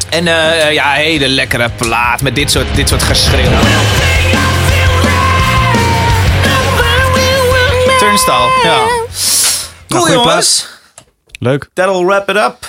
[0.09, 3.51] En eh, ja, hele lekkere plaat met dit soort, dit soort geschreeuw.
[7.99, 8.79] Turnstile, ja.
[9.89, 10.67] Cool goeie jongens.
[11.39, 11.69] Leuk.
[11.73, 12.67] That'll wrap it up.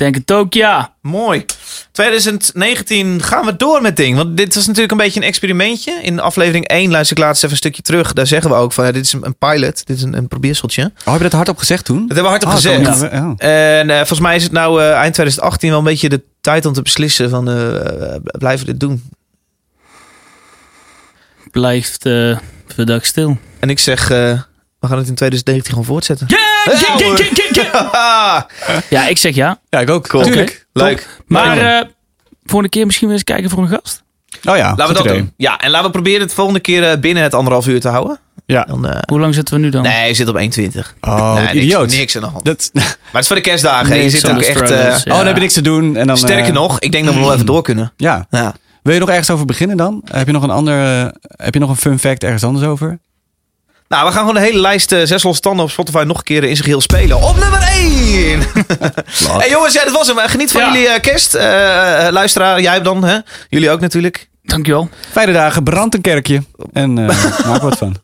[0.00, 0.94] Denk het ook, ja.
[1.02, 1.44] Mooi.
[1.92, 4.16] 2019 gaan we door met ding.
[4.16, 5.92] Want dit was natuurlijk een beetje een experimentje.
[6.02, 8.12] In aflevering 1 luister ik laatst even een stukje terug.
[8.12, 9.86] Daar zeggen we ook van, ja, dit is een, pilot.
[9.86, 10.82] Dit is een, een probeerseltje.
[10.82, 11.98] Dat Oh, heb je dat hardop gezegd toen?
[11.98, 13.00] hebben we hardop Oh, gezegd.
[13.00, 13.34] ja.
[13.36, 16.66] En eh, volgens mij is het nou eh, eind 2018 wel een beetje de tijd
[16.66, 17.48] om te beslissen van...
[17.50, 19.02] eh, blijven we dit doen?
[21.50, 23.38] Blijft eh verdacht stil.
[23.58, 24.40] En ik zeg, eh,
[24.80, 26.26] we gaan het in 2019 gewoon voortzetten.
[28.88, 29.58] Ja, ik zeg ja.
[29.68, 30.08] Ja, ik ook.
[30.08, 30.22] Cool.
[30.24, 30.66] Tuurlijk.
[30.72, 31.06] Leuk.
[31.26, 31.86] Maar eh
[32.44, 34.02] volgende keer misschien weer eens kijken voor een gast.
[34.48, 35.16] Oh ja, Laten we dat idee.
[35.16, 35.32] doen.
[35.36, 38.18] Ja, en laten we proberen het volgende keer eh, binnen het anderhalf uur te houden.
[38.46, 38.64] Ja.
[38.64, 39.82] Dan, eh, Hoe lang zitten we nu dan?
[39.82, 40.94] nee, je zit op 1,20.
[41.00, 41.90] Oh, nee, niks, idioot.
[41.96, 42.44] niks aan de hand.
[42.44, 43.88] Dat, Maar het is voor de kerstdagen.
[43.88, 43.94] hè.
[43.94, 44.70] je zit ook echt...
[44.70, 44.94] eh, ja.
[44.96, 45.96] Oh, dan heb je niks te doen.
[45.96, 47.92] En dan, Sterker nog, ik denk dat we wel even door kunnen.
[47.96, 48.26] Ja.
[48.30, 48.54] Ja.
[48.82, 50.02] Wil je nog ergens over beginnen dan?
[50.12, 50.74] Heb je nog een ander,
[51.36, 52.98] heb je nog een fun fact ergens anders over?
[53.90, 56.22] Nou, we gaan gewoon de hele lijst uh, zes losse standen op Spotify nog een
[56.22, 57.22] keer in zijn geheel spelen.
[57.22, 58.40] Op nummer 1!
[59.40, 60.18] hey jongens, ja, dat was hem.
[60.18, 60.72] Eh, Geniet van Ja.
[60.72, 61.34] jullie eh, kerst.
[61.34, 63.18] Eh, eh, luisteraar, jij dan, hè?
[63.48, 64.28] Jullie ook natuurlijk.
[64.42, 64.88] Dankjewel.
[65.10, 66.42] Fijne dagen, brand een kerkje.
[66.72, 67.96] En eh maak wat van.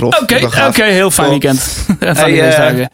[0.00, 1.60] Oké, oké, heel fijn weekend.
[2.00, 2.90] Fijne Hey, feestdagen.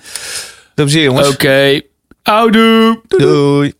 [0.74, 1.28] Veel plezier, jongens.
[1.28, 1.80] Oké.
[2.22, 3.00] Houdoe.
[3.08, 3.72] Doei.